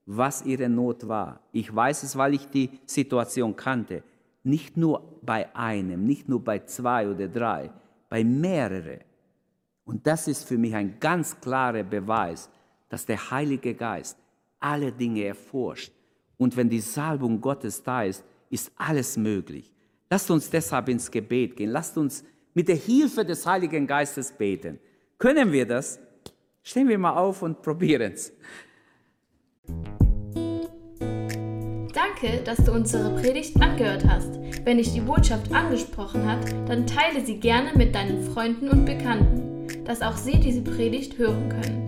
was 0.06 0.44
ihre 0.46 0.68
Not 0.68 1.06
war. 1.06 1.40
Ich 1.52 1.74
weiß 1.74 2.04
es, 2.04 2.16
weil 2.16 2.34
ich 2.34 2.48
die 2.48 2.70
Situation 2.86 3.56
kannte. 3.56 4.02
Nicht 4.42 4.76
nur 4.76 5.18
bei 5.22 5.54
einem, 5.54 6.06
nicht 6.06 6.28
nur 6.28 6.42
bei 6.42 6.60
zwei 6.60 7.08
oder 7.08 7.28
drei, 7.28 7.70
bei 8.08 8.24
mehreren. 8.24 9.00
Und 9.84 10.06
das 10.06 10.28
ist 10.28 10.46
für 10.46 10.56
mich 10.56 10.74
ein 10.74 11.00
ganz 11.00 11.38
klarer 11.40 11.82
Beweis, 11.82 12.48
dass 12.88 13.06
der 13.06 13.30
Heilige 13.30 13.74
Geist 13.74 14.18
alle 14.60 14.92
Dinge 14.92 15.24
erforscht. 15.24 15.92
Und 16.36 16.56
wenn 16.56 16.68
die 16.68 16.80
Salbung 16.80 17.40
Gottes 17.40 17.82
da 17.82 18.04
ist, 18.04 18.24
ist 18.50 18.72
alles 18.76 19.16
möglich. 19.16 19.74
Lasst 20.10 20.30
uns 20.30 20.48
deshalb 20.48 20.88
ins 20.88 21.10
Gebet 21.10 21.56
gehen. 21.56 21.70
Lasst 21.70 21.98
uns 21.98 22.24
mit 22.54 22.68
der 22.68 22.76
Hilfe 22.76 23.24
des 23.24 23.44
Heiligen 23.46 23.86
Geistes 23.86 24.32
beten. 24.32 24.78
Können 25.18 25.52
wir 25.52 25.66
das? 25.66 26.00
Stehen 26.62 26.88
wir 26.88 26.98
mal 26.98 27.16
auf 27.16 27.42
und 27.42 27.62
probieren 27.62 28.12
es. 28.12 28.32
Danke, 31.94 32.42
dass 32.44 32.64
du 32.64 32.72
unsere 32.72 33.14
Predigt 33.20 33.60
angehört 33.60 34.04
hast. 34.06 34.38
Wenn 34.64 34.78
dich 34.78 34.92
die 34.92 35.00
Botschaft 35.00 35.52
angesprochen 35.52 36.24
hat, 36.26 36.52
dann 36.68 36.86
teile 36.86 37.24
sie 37.24 37.38
gerne 37.38 37.72
mit 37.76 37.94
deinen 37.94 38.22
Freunden 38.32 38.68
und 38.68 38.84
Bekannten, 38.84 39.84
dass 39.84 40.02
auch 40.02 40.16
sie 40.16 40.38
diese 40.38 40.62
Predigt 40.62 41.16
hören 41.18 41.48
können. 41.48 41.87